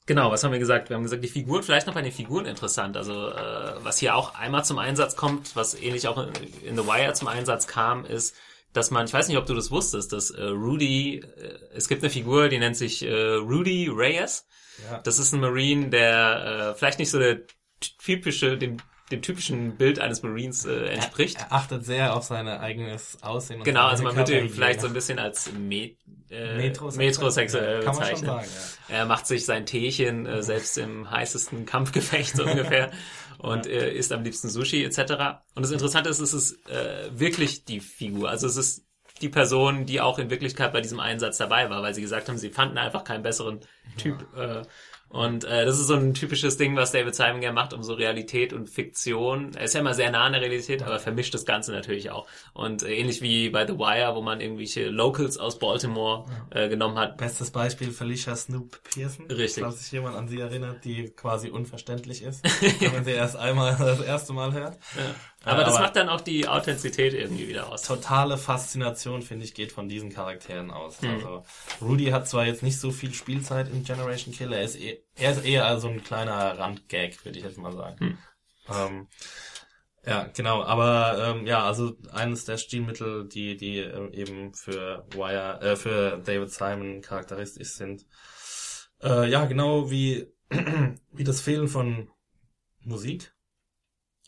Genau, 0.06 0.32
was 0.32 0.44
haben 0.44 0.52
wir 0.52 0.60
gesagt? 0.60 0.90
Wir 0.90 0.96
haben 0.96 1.04
gesagt, 1.04 1.24
die 1.24 1.30
Figuren, 1.30 1.64
vielleicht 1.64 1.88
noch 1.88 1.94
bei 1.94 2.02
den 2.02 2.12
Figuren 2.12 2.46
interessant. 2.46 2.98
Also 2.98 3.30
äh, 3.30 3.76
was 3.84 4.00
hier 4.00 4.16
auch 4.16 4.36
einmal 4.36 4.66
zum 4.66 4.78
Einsatz 4.78 5.16
kommt, 5.16 5.56
was 5.56 5.76
ähnlich 5.76 6.08
auch 6.08 6.18
in, 6.18 6.34
in 6.66 6.76
The 6.76 6.86
Wire 6.86 7.14
zum 7.14 7.30
Einsatz 7.30 7.68
kam, 7.68 8.04
ist, 8.04 8.36
dass 8.74 8.92
man, 8.92 9.06
ich 9.06 9.14
weiß 9.14 9.28
nicht, 9.30 9.38
ob 9.38 9.46
du 9.46 9.54
das 9.54 9.72
wusstest, 9.72 10.12
dass 10.12 10.32
äh, 10.32 10.44
Rudy, 10.44 11.20
äh, 11.20 11.60
es 11.74 11.88
gibt 11.88 12.04
eine 12.04 12.10
Figur, 12.10 12.50
die 12.50 12.58
nennt 12.58 12.76
sich 12.76 13.04
äh, 13.04 13.36
Rudy 13.36 13.90
Reyes. 13.90 14.46
Ja. 14.90 15.00
Das 15.00 15.20
ist 15.20 15.32
ein 15.34 15.40
Marine, 15.40 15.90
der 15.90 16.74
äh, 16.74 16.76
vielleicht 16.76 17.00
nicht 17.00 17.12
so 17.12 17.20
der 17.20 17.42
typische, 18.00 18.58
dem 18.58 18.78
dem 19.12 19.22
typischen 19.22 19.78
Bild 19.78 20.00
eines 20.00 20.24
Marines 20.24 20.66
äh, 20.66 20.86
entspricht. 20.86 21.38
Er, 21.38 21.48
er, 21.48 21.54
achtet 21.54 21.86
sehr 21.86 22.16
auf 22.16 22.24
sein 22.24 22.48
eigenes 22.48 23.22
Aussehen. 23.22 23.60
Und 23.60 23.66
genau, 23.66 23.88
also 23.88 24.04
man 24.04 24.16
würde 24.16 24.40
ihn 24.40 24.50
vielleicht 24.50 24.82
so 24.82 24.88
ein 24.88 24.94
bisschen 24.94 25.20
als 25.20 25.52
Met, 25.52 25.98
äh, 26.34 26.58
metrosexuell, 26.58 27.08
metrosexuell 27.08 27.84
ja, 27.84 27.92
bezeichnen. 27.92 28.26
Sagen, 28.26 28.48
ja. 28.90 28.96
Er 28.96 29.06
macht 29.06 29.28
sich 29.28 29.46
sein 29.46 29.66
Teechen 29.66 30.26
äh, 30.26 30.44
selbst 30.44 30.78
im 30.78 31.10
heißesten 31.10 31.66
Kampfgefecht 31.66 32.36
so 32.36 32.44
ungefähr 32.46 32.92
und 33.38 33.66
ja. 33.66 33.74
äh, 33.74 33.96
isst 33.96 34.12
am 34.12 34.24
liebsten 34.24 34.50
Sushi 34.50 34.84
etc. 34.84 34.98
Und 35.56 35.64
das 35.64 35.72
Interessante 35.72 36.10
ist, 36.10 36.20
es 36.20 36.34
ist 36.34 36.70
äh, 36.70 37.10
wirklich 37.12 37.66
die 37.66 37.80
Figur. 37.80 38.30
Also 38.30 38.48
es 38.48 38.58
ist 38.58 38.86
die 39.22 39.30
Person, 39.30 39.86
die 39.86 40.02
auch 40.02 40.20
in 40.20 40.30
Wirklichkeit 40.30 40.74
bei 40.74 40.82
diesem 40.82 41.00
Einsatz 41.00 41.38
dabei 41.38 41.70
war, 41.70 41.82
weil 41.82 41.94
sie 41.94 42.02
gesagt 42.02 42.30
haben, 42.30 42.38
sie 42.38 42.50
fanden 42.50 42.78
einfach 42.78 43.04
keinen 43.04 43.24
besseren 43.24 43.62
Typ. 43.98 44.26
Äh, 44.36 44.64
Und 45.14 45.44
äh, 45.44 45.64
das 45.64 45.80
ist 45.80 45.86
so 45.86 45.94
ein 45.94 46.16
typisches 46.16 46.58
Ding, 46.58 46.76
was 46.76 46.92
David 46.92 47.14
Simon 47.14 47.40
gerne 47.40 47.54
macht, 47.54 47.72
um 47.74 47.84
so 47.84 47.94
Realität 47.94 48.52
und 48.52 48.68
Fiktion. 48.68 49.54
Er 49.54 49.66
ist 49.66 49.76
ja 49.76 49.82
immer 49.82 49.94
sehr 49.94 50.10
nah 50.10 50.24
an 50.24 50.34
der 50.34 50.42
Realität, 50.42 50.82
aber 50.82 50.98
vermischt 50.98 51.36
das 51.36 51.46
Ganze 51.46 51.72
natürlich 51.72 52.10
auch. 52.10 52.28
Und 52.54 52.82
äh, 52.82 52.96
ähnlich 52.96 53.22
wie 53.22 53.52
bei 53.52 53.68
The 53.68 53.78
Wire, 53.78 54.16
wo 54.16 54.24
man 54.24 54.42
irgendwelche 54.42 54.90
Locals 54.90 55.38
aus 55.38 55.60
Baltimore 55.60 56.26
äh, 56.50 56.68
genommen 56.68 56.98
hat. 56.98 57.18
Bestes 57.18 57.52
Beispiel 57.52 57.92
Felicia 57.92 58.36
Snoop 58.36 58.82
Pearson. 58.84 59.28
Richtig. 59.30 59.64
Falls 59.64 59.84
sich 59.84 59.92
jemand 59.92 60.16
an 60.16 60.28
sie 60.28 60.40
erinnert, 60.40 60.84
die 60.84 61.12
quasi 61.12 61.50
unverständlich 61.50 62.24
ist, 62.24 62.44
wenn 62.80 62.94
man 62.94 63.06
sie 63.06 63.12
erst 63.12 63.36
einmal 63.36 63.76
das 63.78 64.02
erste 64.02 64.34
Mal 64.34 64.52
hört. 64.54 64.80
Ja. 64.98 65.16
Aber 65.46 65.62
Äh, 65.62 65.66
das 65.66 65.76
aber- 65.76 65.84
macht 65.86 65.96
dann 65.98 66.10
auch 66.10 66.22
die 66.22 66.48
Authentizität 66.48 67.14
irgendwie 67.14 67.48
wieder 67.50 67.70
aus. 67.70 67.82
totale 67.84 68.38
Faszination, 68.38 69.22
finde 69.22 69.46
ich, 69.46 69.54
geht 69.54 69.72
von 69.72 69.90
diesen 69.90 70.10
Charakteren 70.12 70.72
aus. 70.72 71.02
Hm. 71.02 71.16
Also 71.16 71.44
Rudy 71.82 72.06
hat 72.06 72.28
zwar 72.30 72.46
jetzt 72.46 72.64
nicht 72.64 72.80
so 72.80 72.92
viel 72.92 73.14
Spielzeit 73.14 73.68
in 73.70 73.84
Generation 73.84 74.34
Kill, 74.34 74.54
er 74.54 74.64
ist, 74.64 74.76
eh, 74.80 75.04
er 75.16 75.32
ist 75.34 75.44
eher 75.46 75.66
also 75.66 75.90
ein 75.90 76.04
kleiner 76.04 76.58
Randgag, 76.58 77.24
würde 77.26 77.38
ich 77.40 77.44
jetzt 77.46 77.58
mal 77.58 77.74
sagen. 77.74 78.00
Hm. 78.00 78.18
Ähm, 78.74 79.08
ja, 80.06 80.24
genau, 80.34 80.64
aber 80.64 81.18
ähm, 81.36 81.46
ja, 81.48 81.66
also 81.66 81.96
eines 82.12 82.46
der 82.46 82.58
Stilmittel, 82.58 83.28
die 83.28 83.56
die 83.58 83.80
ähm, 83.80 84.12
eben 84.14 84.54
für 84.54 85.06
Wire, 85.12 85.62
äh, 85.62 85.76
für 85.76 86.22
David 86.26 86.52
Simon 86.52 87.02
charakteristisch 87.02 87.70
sind. 87.70 88.06
Äh, 89.02 89.30
ja, 89.30 89.46
genau 89.46 89.90
wie 89.90 90.28
wie 91.12 91.24
das 91.24 91.42
Fehlen 91.42 91.68
von 91.68 92.10
Musik. 92.82 93.34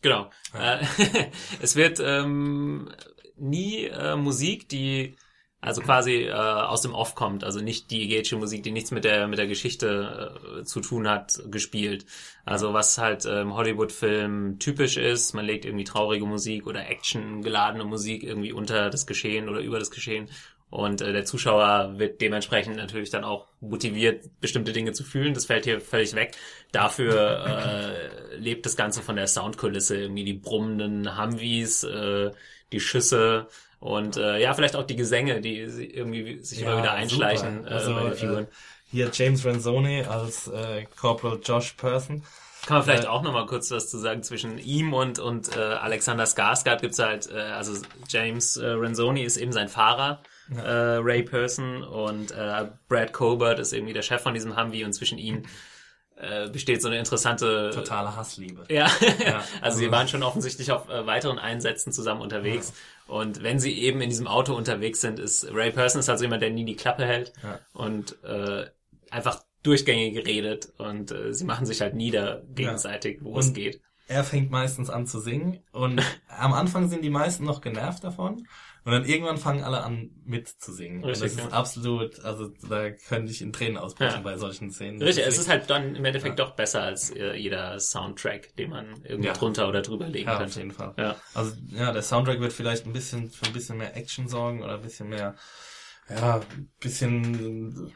Genau. 0.05 0.29
Ja. 0.53 0.81
Äh, 0.81 0.85
es 1.63 1.75
wird 1.75 1.99
ähm, 1.99 2.91
nie 3.37 3.85
äh, 3.85 4.15
Musik, 4.15 4.69
die 4.69 5.15
also 5.61 5.81
quasi 5.81 6.25
äh, 6.25 6.31
aus 6.31 6.81
dem 6.81 6.93
Off 6.93 7.15
kommt, 7.15 7.43
also 7.43 7.59
nicht 7.59 7.89
die 7.89 8.07
Gage 8.07 8.35
Musik, 8.35 8.61
die 8.61 8.71
nichts 8.71 8.91
mit 8.91 9.03
der 9.03 9.27
mit 9.27 9.39
der 9.39 9.47
Geschichte 9.47 10.59
äh, 10.59 10.63
zu 10.63 10.79
tun 10.81 11.09
hat, 11.09 11.41
gespielt. 11.47 12.05
Also 12.45 12.71
was 12.71 12.99
halt 12.99 13.25
äh, 13.25 13.41
im 13.41 13.55
Hollywood-Film 13.55 14.59
typisch 14.59 14.97
ist, 14.97 15.33
man 15.33 15.45
legt 15.45 15.65
irgendwie 15.65 15.85
traurige 15.85 16.27
Musik 16.27 16.67
oder 16.67 16.87
Action 16.87 17.41
geladene 17.41 17.83
Musik 17.83 18.21
irgendwie 18.21 18.53
unter 18.53 18.91
das 18.91 19.07
Geschehen 19.07 19.49
oder 19.49 19.61
über 19.61 19.79
das 19.79 19.89
Geschehen. 19.89 20.29
Und 20.75 20.99
äh, 21.01 21.13
der 21.13 21.23
Zuschauer 21.23 21.93
wird 21.99 22.19
dementsprechend 22.19 22.75
natürlich 22.75 23.09
dann 23.09 23.23
auch 23.23 23.47
motiviert, 23.61 24.25
bestimmte 24.41 24.73
Dinge 24.73 24.91
zu 24.91 25.05
fühlen. 25.05 25.33
Das 25.33 25.45
fällt 25.45 25.63
hier 25.63 25.79
völlig 25.79 26.13
weg. 26.15 26.35
Dafür 26.73 27.45
äh, 27.45 28.35
lebt 28.35 28.65
das 28.65 28.75
Ganze 28.75 29.01
von 29.01 29.15
der 29.15 29.27
Soundkulisse, 29.27 29.95
irgendwie 29.97 30.25
die 30.25 30.33
brummenden 30.33 31.17
Humvees, 31.17 31.83
äh, 31.85 32.31
die 32.73 32.81
Schüsse 32.81 33.47
und 33.79 34.17
äh, 34.17 34.37
ja, 34.41 34.53
vielleicht 34.53 34.75
auch 34.75 34.83
die 34.85 34.97
Gesänge, 34.97 35.39
die 35.39 35.59
irgendwie 35.59 36.43
sich 36.43 36.59
immer 36.61 36.77
wieder 36.77 36.91
einschleichen 36.93 37.63
super. 37.63 37.71
äh, 37.71 37.73
Also, 37.73 37.93
bei 37.93 38.03
den 38.03 38.11
äh, 38.11 38.15
Figuren. 38.15 38.47
hier 38.83 39.09
James 39.13 39.45
Renzoni 39.45 40.03
als 40.03 40.47
äh, 40.47 40.85
Corporal 40.95 41.39
Josh 41.41 41.73
Person. 41.73 42.23
Kann 42.65 42.77
man 42.77 42.83
vielleicht 42.83 43.05
äh, 43.05 43.07
auch 43.07 43.21
noch 43.21 43.31
mal 43.31 43.45
kurz 43.45 43.69
was 43.71 43.89
zu 43.89 43.97
sagen 43.99 44.23
zwischen 44.23 44.57
ihm 44.57 44.93
und 44.93 45.19
und 45.19 45.55
äh, 45.55 45.59
Alexander 45.59 46.25
Skarsgård 46.25 46.81
gibt's 46.81 46.99
halt 46.99 47.29
äh, 47.31 47.37
also 47.39 47.79
James 48.09 48.57
äh, 48.57 48.65
Renzoni 48.67 49.23
ist 49.23 49.37
eben 49.37 49.51
sein 49.53 49.69
Fahrer 49.69 50.21
äh, 50.55 50.69
Ray 50.69 51.23
Person 51.23 51.83
und 51.83 52.31
äh, 52.31 52.67
Brad 52.87 53.13
Colbert 53.13 53.59
ist 53.59 53.73
irgendwie 53.73 53.93
der 53.93 54.01
Chef 54.01 54.21
von 54.21 54.33
diesem 54.33 54.55
Humvee 54.57 54.83
und 54.85 54.93
zwischen 54.93 55.17
ihnen 55.17 55.47
äh, 56.17 56.49
besteht 56.49 56.81
so 56.81 56.87
eine 56.87 56.97
interessante 56.97 57.71
Totale 57.73 58.15
Hassliebe. 58.15 58.63
ja, 58.69 58.87
Ja, 59.25 59.37
also, 59.37 59.47
also- 59.61 59.77
sie 59.79 59.91
waren 59.91 60.07
schon 60.07 60.23
offensichtlich 60.23 60.71
auf 60.71 60.87
äh, 60.89 61.05
weiteren 61.05 61.39
Einsätzen 61.39 61.91
zusammen 61.91 62.21
unterwegs. 62.21 62.73
Und 63.07 63.43
wenn 63.43 63.59
sie 63.59 63.73
eben 63.79 63.99
in 64.01 64.09
diesem 64.09 64.25
Auto 64.27 64.55
unterwegs 64.55 65.01
sind, 65.01 65.19
ist 65.19 65.47
Ray 65.53 65.71
Person 65.71 65.99
ist 65.99 66.09
also 66.09 66.23
jemand, 66.23 66.41
der 66.41 66.51
nie 66.51 66.63
die 66.65 66.75
Klappe 66.77 67.05
hält 67.05 67.33
Ja. 67.43 67.59
und 67.73 68.21
äh, 68.23 68.65
einfach 69.11 69.41
durchgängig 69.63 70.25
redet 70.25 70.69
und 70.77 71.11
äh, 71.11 71.33
sie 71.33 71.43
machen 71.43 71.65
sich 71.65 71.81
halt 71.81 71.95
nieder 71.95 72.43
gegenseitig, 72.53 73.19
wo 73.21 73.37
es 73.39 73.47
Und- 73.47 73.53
geht. 73.55 73.81
Er 74.07 74.23
fängt 74.23 74.51
meistens 74.51 74.91
an 74.91 75.07
zu 75.07 75.19
singen 75.19 75.63
und 75.71 75.99
am 76.29 76.53
Anfang 76.53 76.87
sind 76.87 77.03
die 77.03 77.09
meisten 77.09 77.43
noch 77.43 77.59
genervt 77.61 78.03
davon 78.03 78.47
und 78.85 78.91
dann 78.91 79.03
irgendwann 79.05 79.37
fangen 79.37 79.63
alle 79.63 79.83
an 79.83 80.11
mitzusingen. 80.25 81.03
Und 81.03 81.09
Richtig, 81.09 81.33
das 81.33 81.45
ist 81.45 81.51
ja. 81.51 81.57
absolut, 81.57 82.19
also 82.23 82.49
da 82.69 82.91
könnte 82.91 83.31
ich 83.31 83.41
in 83.41 83.51
Tränen 83.51 83.77
ausbrechen 83.77 84.17
Ja. 84.17 84.21
bei 84.21 84.37
solchen 84.37 84.69
Szenen. 84.71 85.01
Richtig, 85.01 85.25
es 85.25 85.37
ist 85.39 85.49
halt 85.49 85.69
dann 85.69 85.95
im 85.95 86.05
Endeffekt 86.05 86.37
doch 86.39 86.51
besser 86.55 86.83
als 86.83 87.09
äh, 87.09 87.33
jeder 87.35 87.79
Soundtrack, 87.79 88.55
den 88.57 88.69
man 88.69 89.03
irgendwie 89.03 89.27
Ja. 89.27 89.33
drunter 89.33 89.67
oder 89.67 89.81
drüber 89.81 90.07
legen 90.07 90.27
ja, 90.27 90.33
auf 90.35 90.39
könnte. 90.39 90.59
jeden 90.59 90.71
Fall. 90.71 90.93
Ja. 90.97 91.15
Also 91.33 91.53
ja, 91.71 91.91
der 91.91 92.03
Soundtrack 92.03 92.39
wird 92.39 92.53
vielleicht 92.53 92.85
ein 92.85 92.93
bisschen 92.93 93.31
für 93.31 93.47
ein 93.47 93.53
bisschen 93.53 93.77
mehr 93.77 93.97
Action 93.97 94.27
sorgen 94.27 94.61
oder 94.63 94.75
ein 94.75 94.81
bisschen 94.83 95.09
mehr, 95.09 95.35
ja, 96.09 96.35
ein 96.37 96.69
bisschen, 96.79 97.91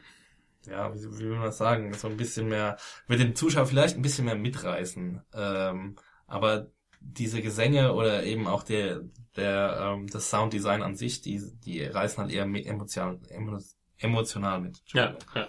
ja, 0.66 0.92
wie, 0.92 0.98
wie 1.04 1.18
will 1.20 1.36
man 1.36 1.44
das 1.44 1.58
sagen, 1.58 1.94
so 1.94 2.08
ein 2.08 2.16
bisschen 2.16 2.48
mehr, 2.48 2.76
wird 3.06 3.20
den 3.20 3.36
Zuschauer 3.36 3.66
vielleicht 3.66 3.96
ein 3.96 4.02
bisschen 4.02 4.24
mehr 4.24 4.34
mitreißen. 4.34 5.22
Ähm, 5.34 5.96
aber 6.26 6.66
diese 7.00 7.40
Gesänge 7.40 7.94
oder 7.94 8.24
eben 8.24 8.46
auch 8.46 8.62
der, 8.62 9.00
der, 9.36 9.94
ähm, 9.94 10.06
das 10.08 10.30
Sounddesign 10.30 10.82
an 10.82 10.96
sich, 10.96 11.20
die, 11.22 11.40
die 11.64 11.82
reißen 11.84 12.18
halt 12.18 12.32
eher 12.32 12.42
emotional, 12.42 13.18
emo, 13.28 13.58
emotional 13.98 14.60
mit. 14.60 14.82
Ja, 14.92 15.14
ja. 15.34 15.46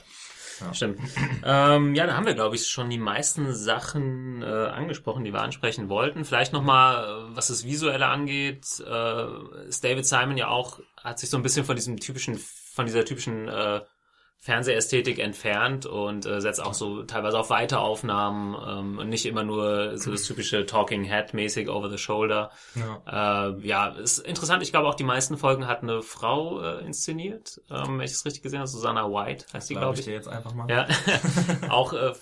Ja. 0.61 0.73
Stimmt. 0.73 0.99
ähm, 1.43 1.95
ja, 1.95 2.05
da 2.05 2.15
haben 2.15 2.25
wir, 2.25 2.35
glaube 2.35 2.55
ich, 2.55 2.67
schon 2.67 2.89
die 2.89 2.99
meisten 2.99 3.53
Sachen 3.53 4.41
äh, 4.41 4.45
angesprochen, 4.45 5.23
die 5.23 5.33
wir 5.33 5.41
ansprechen 5.41 5.89
wollten. 5.89 6.23
Vielleicht 6.23 6.53
nochmal, 6.53 7.03
äh, 7.03 7.35
was 7.35 7.47
das 7.47 7.65
Visuelle 7.65 8.07
angeht, 8.07 8.65
äh, 8.79 9.67
ist 9.67 9.83
David 9.83 10.05
Simon 10.05 10.37
ja 10.37 10.49
auch, 10.49 10.79
hat 10.97 11.19
sich 11.19 11.29
so 11.29 11.37
ein 11.37 11.43
bisschen 11.43 11.65
von 11.65 11.75
diesem 11.75 11.97
typischen, 11.97 12.37
von 12.37 12.85
dieser 12.85 13.05
typischen 13.05 13.47
äh, 13.47 13.81
Fernsehästhetik 14.43 15.19
entfernt 15.19 15.85
und 15.85 16.25
äh, 16.25 16.41
setzt 16.41 16.63
auch 16.63 16.73
so 16.73 17.03
teilweise 17.03 17.37
auf 17.37 17.51
Weiteraufnahmen 17.51 18.55
ähm, 18.67 18.97
und 18.97 19.07
nicht 19.09 19.27
immer 19.27 19.43
nur 19.43 19.99
so 19.99 20.09
das 20.09 20.23
typische 20.23 20.65
Talking 20.65 21.03
Head 21.03 21.35
mäßig 21.35 21.69
over 21.69 21.91
the 21.91 21.99
shoulder. 21.99 22.49
Ja. 22.73 23.49
Äh, 23.49 23.67
ja, 23.67 23.87
ist 23.89 24.17
interessant. 24.17 24.63
Ich 24.63 24.71
glaube 24.71 24.87
auch 24.87 24.95
die 24.95 25.03
meisten 25.03 25.37
Folgen 25.37 25.67
hat 25.67 25.83
eine 25.83 26.01
Frau 26.01 26.59
äh, 26.59 26.83
inszeniert, 26.83 27.61
ähm, 27.69 27.99
wenn 27.99 28.05
ich 28.05 28.11
das 28.13 28.25
richtig 28.25 28.41
gesehen 28.41 28.59
habe. 28.59 28.67
Susanna 28.67 29.05
White 29.11 29.45
heißt 29.53 29.69
die, 29.69 29.75
Glaube 29.75 29.85
glaube 29.85 29.99
ich 29.99 30.05
dir 30.05 30.13
jetzt 30.15 30.27
einfach 30.27 30.55
mal. 30.55 30.67
Ja, 30.67 30.87
auch 31.69 31.93
äh, 31.93 32.13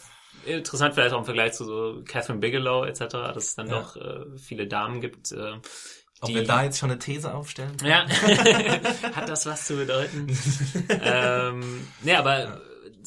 interessant 0.45 0.95
vielleicht 0.95 1.13
auch 1.13 1.19
im 1.19 1.25
Vergleich 1.25 1.53
zu 1.53 1.63
so 1.63 2.01
Catherine 2.05 2.39
Bigelow 2.39 2.83
etc., 2.83 3.05
dass 3.33 3.45
es 3.45 3.55
dann 3.55 3.67
Ja. 3.67 3.79
doch 3.79 3.95
äh, 3.95 4.25
viele 4.37 4.67
Damen 4.67 4.99
gibt. 4.99 5.31
Äh, 5.31 5.53
Ob 6.21 6.27
die, 6.29 6.35
wir 6.35 6.43
da 6.43 6.63
jetzt 6.63 6.77
schon 6.79 6.91
eine 6.91 6.99
These 6.99 7.33
aufstellen? 7.33 7.75
ja, 7.83 8.05
hat 9.15 9.29
das 9.29 9.45
was 9.45 9.65
zu 9.65 9.75
bedeuten? 9.77 10.27
ähm, 10.89 11.87
nee, 12.01 12.15
aber 12.15 12.61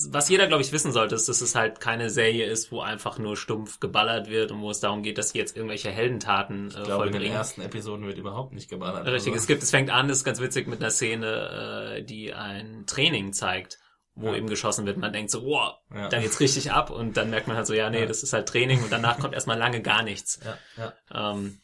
was 0.08 0.28
jeder, 0.30 0.46
glaube 0.46 0.62
ich, 0.62 0.72
wissen 0.72 0.90
sollte, 0.90 1.14
ist, 1.14 1.28
dass 1.28 1.42
es 1.42 1.54
halt 1.54 1.78
keine 1.78 2.08
Serie 2.10 2.46
ist, 2.46 2.72
wo 2.72 2.80
einfach 2.80 3.18
nur 3.18 3.36
stumpf 3.36 3.78
geballert 3.78 4.28
wird 4.30 4.50
und 4.50 4.60
wo 4.62 4.70
es 4.70 4.80
darum 4.80 5.02
geht, 5.02 5.18
dass 5.18 5.30
sie 5.30 5.38
jetzt 5.38 5.54
irgendwelche 5.56 5.90
Heldentaten 5.90 6.64
äh, 6.64 6.68
Ich 6.68 6.72
glaube, 6.84 6.86
in 6.86 6.88
den 6.88 6.96
vollbringen. 7.12 7.34
ersten 7.36 7.60
Episoden 7.60 8.06
wird 8.06 8.16
überhaupt 8.18 8.54
nicht 8.54 8.68
geballert. 8.70 9.06
Richtig, 9.06 9.32
Also- 9.32 9.42
es 9.42 9.46
gibt, 9.46 9.62
es 9.62 9.70
fängt 9.70 9.90
an, 9.90 10.08
das 10.08 10.18
ist 10.18 10.24
ganz 10.24 10.40
witzig 10.40 10.66
mit 10.66 10.80
einer 10.80 10.90
Szene, 10.90 11.96
äh, 11.98 12.02
die 12.02 12.32
ein 12.32 12.84
Training 12.86 13.32
zeigt, 13.34 13.78
wo 14.14 14.28
Ja. 14.28 14.36
eben 14.36 14.48
geschossen 14.48 14.86
wird. 14.86 14.96
Man 14.96 15.12
denkt 15.12 15.30
so, 15.30 15.44
wow, 15.44 15.74
Ja. 15.94 16.08
da 16.08 16.20
geht's 16.20 16.40
richtig 16.40 16.72
ab 16.72 16.90
und 16.90 17.16
dann 17.16 17.30
merkt 17.30 17.46
man 17.46 17.56
halt 17.56 17.66
so, 17.66 17.74
ja, 17.74 17.88
nee, 17.90 18.00
Ja. 18.00 18.06
das 18.06 18.22
ist 18.22 18.32
halt 18.32 18.48
Training 18.48 18.82
und 18.82 18.90
danach 18.90 19.18
kommt 19.18 19.34
erstmal 19.34 19.58
lange 19.58 19.82
gar 19.82 20.02
nichts. 20.02 20.40
Ja, 20.44 20.92
ja. 21.12 21.32
Ähm, 21.32 21.60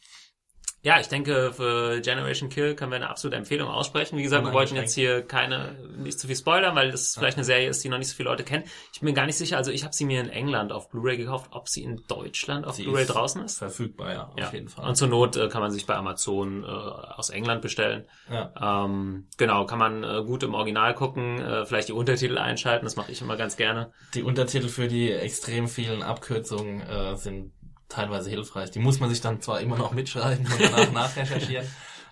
ja, 0.81 0.99
ich 0.99 1.07
denke, 1.07 1.51
für 1.53 1.99
Generation 2.01 2.49
Kill 2.49 2.73
können 2.75 2.91
wir 2.91 2.95
eine 2.95 3.09
absolute 3.09 3.35
Empfehlung 3.35 3.67
aussprechen. 3.69 4.17
Wie 4.17 4.23
gesagt, 4.23 4.45
wir 4.45 4.53
wollten 4.53 4.75
jetzt 4.75 4.95
hier 4.95 5.21
keine, 5.21 5.73
nicht 5.97 6.19
zu 6.19 6.27
viel 6.27 6.35
spoilern, 6.37 6.75
weil 6.75 6.91
das 6.91 7.15
vielleicht 7.17 7.37
eine 7.37 7.43
Serie 7.43 7.67
ist, 7.69 7.83
die 7.83 7.89
noch 7.89 7.97
nicht 7.97 8.07
so 8.09 8.15
viele 8.15 8.29
Leute 8.29 8.43
kennen. 8.43 8.63
Ich 8.93 9.01
bin 9.01 9.09
mir 9.09 9.13
gar 9.13 9.25
nicht 9.25 9.35
sicher, 9.37 9.57
also 9.57 9.71
ich 9.71 9.83
habe 9.83 9.93
sie 9.93 10.05
mir 10.05 10.21
in 10.21 10.29
England 10.29 10.71
auf 10.71 10.89
Blu-ray 10.89 11.17
gekauft, 11.17 11.49
ob 11.51 11.67
sie 11.67 11.83
in 11.83 12.01
Deutschland 12.07 12.65
auf 12.65 12.77
Blu-ray 12.77 13.05
draußen 13.05 13.43
ist. 13.43 13.57
Verfügbar, 13.57 14.13
ja, 14.13 14.23
auf 14.29 14.39
Ja. 14.39 14.49
jeden 14.53 14.69
Fall. 14.69 14.87
Und 14.87 14.95
zur 14.95 15.09
Not 15.09 15.35
äh, 15.35 15.49
kann 15.49 15.61
man 15.61 15.71
sich 15.71 15.85
bei 15.85 15.95
Amazon 15.95 16.63
äh, 16.63 16.67
aus 16.67 17.29
England 17.29 17.61
bestellen. 17.61 18.05
ja. 18.31 18.85
Ähm, 18.85 19.27
genau, 19.37 19.65
kann 19.65 19.79
man 19.79 20.03
äh, 20.03 20.23
gut 20.25 20.43
im 20.43 20.53
Original 20.53 20.93
gucken, 20.95 21.39
äh, 21.41 21.65
vielleicht 21.65 21.89
die 21.89 21.93
Untertitel 21.93 22.37
einschalten, 22.37 22.85
das 22.85 22.95
mache 22.95 23.11
ich 23.11 23.21
immer 23.21 23.35
ganz 23.35 23.57
gerne. 23.57 23.91
Die 24.13 24.23
Untertitel 24.23 24.69
für 24.69 24.87
die 24.87 25.11
extrem 25.11 25.67
vielen 25.67 26.03
Abkürzungen 26.03 26.81
äh, 26.81 27.15
sind 27.17 27.51
teilweise 27.89 28.29
hilfreich. 28.29 28.71
Die 28.71 28.79
muss 28.79 28.99
man 28.99 29.09
sich 29.09 29.21
dann 29.21 29.41
zwar 29.41 29.59
immer 29.61 29.77
noch 29.77 29.91
mitschreiben 29.91 30.45
und 30.45 30.61
danach 30.61 30.91
nachrecherchieren. 30.93 31.67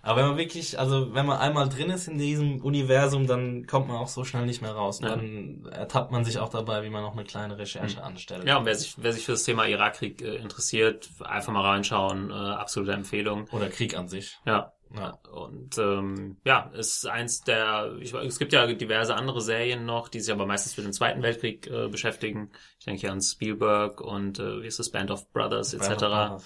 Aber 0.07 0.21
wenn 0.21 0.27
man 0.29 0.37
wirklich, 0.37 0.79
also 0.79 1.13
wenn 1.13 1.25
man 1.25 1.37
einmal 1.37 1.67
drin 1.67 1.89
ist 1.89 2.07
in 2.07 2.17
diesem 2.17 2.61
Universum, 2.61 3.27
dann 3.27 3.65
kommt 3.65 3.89
man 3.89 3.97
auch 3.97 4.07
so 4.07 4.23
schnell 4.23 4.45
nicht 4.45 4.61
mehr 4.61 4.71
raus. 4.71 4.99
Ja. 5.01 5.09
Dann 5.09 5.67
ertappt 5.69 6.11
man 6.11 6.23
sich 6.23 6.39
auch 6.39 6.49
dabei, 6.49 6.83
wie 6.83 6.89
man 6.89 7.01
noch 7.01 7.13
eine 7.13 7.25
kleine 7.25 7.57
Recherche 7.57 8.01
anstellt. 8.01 8.45
Ja, 8.45 8.57
und 8.57 8.65
wer 8.65 8.75
sich, 8.75 8.95
wer 8.97 9.11
sich 9.11 9.25
für 9.25 9.33
das 9.33 9.43
Thema 9.43 9.67
Irakkrieg 9.67 10.21
äh, 10.21 10.35
interessiert, 10.35 11.09
einfach 11.19 11.51
mal 11.51 11.65
reinschauen, 11.65 12.31
äh, 12.31 12.33
absolute 12.33 12.93
Empfehlung. 12.93 13.49
Oder 13.51 13.69
Krieg 13.69 13.97
an 13.97 14.07
sich. 14.07 14.39
Ja. 14.45 14.71
Ja. 14.95 15.19
Und 15.31 15.77
ähm, 15.77 16.37
ja, 16.45 16.71
ist 16.73 17.05
eins 17.05 17.41
der, 17.41 17.95
ich, 17.99 18.13
es 18.13 18.39
gibt 18.39 18.53
ja 18.53 18.65
diverse 18.67 19.15
andere 19.15 19.41
Serien 19.41 19.85
noch, 19.85 20.07
die 20.07 20.19
sich 20.19 20.33
aber 20.33 20.45
meistens 20.45 20.77
mit 20.77 20.85
dem 20.85 20.93
Zweiten 20.93 21.21
Weltkrieg 21.21 21.67
äh, 21.67 21.87
beschäftigen. 21.87 22.51
Ich 22.79 22.85
denke 22.85 23.01
hier 23.01 23.11
an 23.11 23.21
Spielberg 23.21 24.01
und 24.01 24.39
äh, 24.39 24.61
wie 24.61 24.67
ist 24.67 24.79
das, 24.79 24.91
Band 24.91 25.11
of 25.11 25.31
Brothers 25.31 25.73
etc. 25.73 26.01
Ja. 26.01 26.37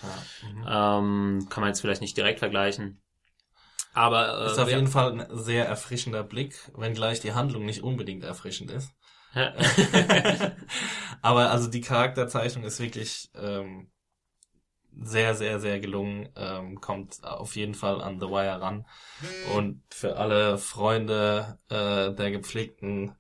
Mhm. 0.44 0.66
Ähm, 0.68 1.48
kann 1.50 1.62
man 1.62 1.70
jetzt 1.70 1.82
vielleicht 1.82 2.02
nicht 2.02 2.18
direkt 2.18 2.40
vergleichen. 2.40 3.02
Aber 3.94 4.42
äh, 4.42 4.46
Ist 4.48 4.58
auf 4.58 4.70
jeden 4.70 4.88
Fall 4.88 5.20
ein 5.20 5.38
sehr 5.38 5.68
erfrischender 5.68 6.24
Blick, 6.24 6.56
wenngleich 6.76 7.20
die 7.20 7.34
Handlung 7.34 7.66
nicht 7.66 7.84
unbedingt 7.84 8.24
erfrischend 8.24 8.72
ist. 8.72 8.92
Aber 11.22 11.52
also 11.52 11.70
die 11.70 11.82
Charakterzeichnung 11.82 12.64
ist 12.66 12.80
wirklich 12.80 13.30
ähm, 13.36 13.91
sehr, 15.00 15.36
sehr, 15.36 15.60
sehr 15.60 15.80
gelungen. 15.80 16.30
Ähm, 16.36 16.82
kommt 16.82 17.24
auf 17.24 17.56
jeden 17.56 17.74
Fall 17.74 18.02
an 18.02 18.20
The 18.20 18.28
Wire 18.28 18.62
ran. 18.62 18.86
Und 19.56 19.82
für 19.90 20.18
alle 20.18 20.58
Freunde 20.58 21.60
äh, 21.70 22.14
der 22.14 22.32
gepflegten 22.32 23.16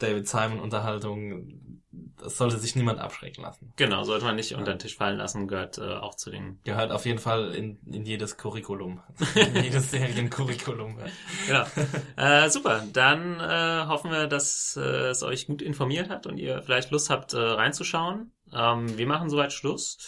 David 0.00 0.26
Simon 0.26 0.60
Unterhaltung, 0.60 1.82
das 2.16 2.36
sollte 2.36 2.58
sich 2.58 2.74
niemand 2.74 2.98
abschrecken 2.98 3.42
lassen. 3.42 3.72
Genau, 3.76 4.02
sollte 4.04 4.24
man 4.24 4.36
nicht 4.36 4.54
unter 4.54 4.72
den 4.72 4.78
Tisch 4.78 4.96
fallen 4.96 5.18
lassen, 5.18 5.46
gehört 5.46 5.78
äh, 5.78 5.94
auch 5.94 6.14
zu 6.14 6.30
den. 6.30 6.58
Gehört 6.64 6.90
auf 6.90 7.04
jeden 7.04 7.18
Fall 7.18 7.54
in, 7.54 7.78
in 7.86 8.04
jedes 8.04 8.36
Curriculum. 8.36 9.00
in 9.34 9.62
jedes 9.62 9.90
Seriencurriculum. 9.90 10.98
Genau. 11.46 11.64
Äh, 12.16 12.48
super. 12.48 12.82
Dann 12.92 13.40
äh, 13.40 13.86
hoffen 13.86 14.10
wir, 14.10 14.26
dass 14.26 14.76
äh, 14.76 15.08
es 15.08 15.22
euch 15.22 15.46
gut 15.46 15.62
informiert 15.62 16.08
hat 16.08 16.26
und 16.26 16.38
ihr 16.38 16.62
vielleicht 16.62 16.90
Lust 16.90 17.10
habt, 17.10 17.34
äh, 17.34 17.38
reinzuschauen. 17.38 18.32
Ähm, 18.54 18.96
wir 18.98 19.06
machen 19.06 19.30
soweit 19.30 19.52
Schluss. 19.52 19.98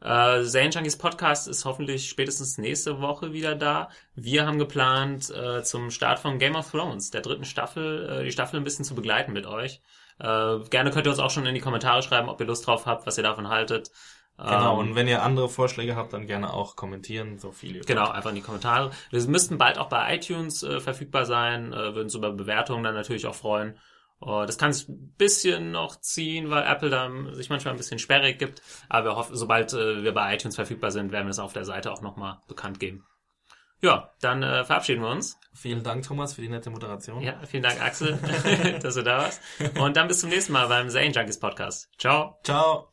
Äh, 0.00 0.44
Zane 0.44 0.70
Junkies 0.70 0.96
Podcast 0.96 1.48
ist 1.48 1.64
hoffentlich 1.64 2.08
spätestens 2.08 2.56
nächste 2.58 3.00
Woche 3.00 3.32
wieder 3.32 3.54
da. 3.56 3.90
Wir 4.14 4.46
haben 4.46 4.58
geplant, 4.58 5.30
äh, 5.30 5.62
zum 5.64 5.90
Start 5.90 6.20
von 6.20 6.38
Game 6.38 6.54
of 6.54 6.70
Thrones, 6.70 7.10
der 7.10 7.20
dritten 7.20 7.44
Staffel, 7.44 8.08
äh, 8.08 8.24
die 8.24 8.32
Staffel 8.32 8.58
ein 8.60 8.64
bisschen 8.64 8.84
zu 8.84 8.94
begleiten 8.94 9.32
mit 9.32 9.46
euch. 9.46 9.80
Äh, 10.20 10.58
gerne 10.70 10.90
könnt 10.90 11.06
ihr 11.06 11.10
uns 11.10 11.18
auch 11.18 11.30
schon 11.30 11.46
in 11.46 11.54
die 11.54 11.60
Kommentare 11.60 12.02
schreiben, 12.02 12.28
ob 12.28 12.40
ihr 12.40 12.46
Lust 12.46 12.66
drauf 12.66 12.86
habt, 12.86 13.06
was 13.06 13.16
ihr 13.18 13.24
davon 13.24 13.48
haltet. 13.48 13.90
Genau, 14.36 14.74
Ähm, 14.74 14.78
und 14.78 14.94
wenn 14.94 15.08
ihr 15.08 15.22
andere 15.22 15.48
Vorschläge 15.48 15.96
habt, 15.96 16.12
dann 16.12 16.28
gerne 16.28 16.52
auch 16.52 16.76
kommentieren, 16.76 17.38
so 17.38 17.50
viel 17.50 17.76
ihr 17.76 17.82
Genau, 17.82 18.08
einfach 18.08 18.30
in 18.30 18.36
die 18.36 18.42
Kommentare. 18.42 18.92
Wir 19.10 19.26
müssten 19.26 19.58
bald 19.58 19.78
auch 19.78 19.88
bei 19.88 20.14
iTunes 20.14 20.62
äh, 20.62 20.78
verfügbar 20.78 21.24
sein, 21.24 21.72
äh, 21.72 21.76
würden 21.76 22.04
uns 22.04 22.14
über 22.14 22.30
Bewertungen 22.30 22.84
dann 22.84 22.94
natürlich 22.94 23.26
auch 23.26 23.34
freuen. 23.34 23.76
Äh, 24.22 24.46
das 24.46 24.58
kann 24.58 24.72
sich 24.72 24.88
ein 24.88 25.14
bisschen 25.16 25.70
noch 25.72 26.00
ziehen, 26.00 26.50
weil 26.50 26.64
Apple 26.64 26.90
da 26.90 27.10
sich 27.32 27.50
manchmal 27.50 27.74
ein 27.74 27.78
bisschen 27.78 27.98
sperrig 27.98 28.38
gibt. 28.38 28.62
Aber 28.88 29.10
wir 29.10 29.16
hoffen, 29.16 29.36
sobald 29.36 29.72
äh, 29.72 30.02
wir 30.02 30.12
bei 30.12 30.34
iTunes 30.34 30.56
verfügbar 30.56 30.90
sind, 30.90 31.12
werden 31.12 31.26
wir 31.26 31.30
das 31.30 31.38
auf 31.38 31.52
der 31.52 31.64
Seite 31.64 31.92
auch 31.92 32.02
nochmal 32.02 32.38
bekannt 32.48 32.80
geben. 32.80 33.04
Ja, 33.80 34.10
dann 34.20 34.42
äh, 34.42 34.64
verabschieden 34.64 35.02
wir 35.02 35.10
uns. 35.10 35.38
Vielen 35.54 35.84
Dank, 35.84 36.04
Thomas, 36.04 36.34
für 36.34 36.40
die 36.40 36.48
nette 36.48 36.70
Moderation. 36.70 37.22
Ja, 37.22 37.38
vielen 37.46 37.62
Dank, 37.62 37.80
Axel, 37.80 38.18
dass 38.82 38.94
du 38.94 39.02
da 39.02 39.18
warst. 39.18 39.40
Und 39.78 39.96
dann 39.96 40.08
bis 40.08 40.20
zum 40.20 40.30
nächsten 40.30 40.52
Mal 40.52 40.66
beim 40.66 40.90
Zane 40.90 41.10
Junkies 41.10 41.38
Podcast. 41.38 41.88
Ciao. 41.96 42.38
Ciao. 42.42 42.92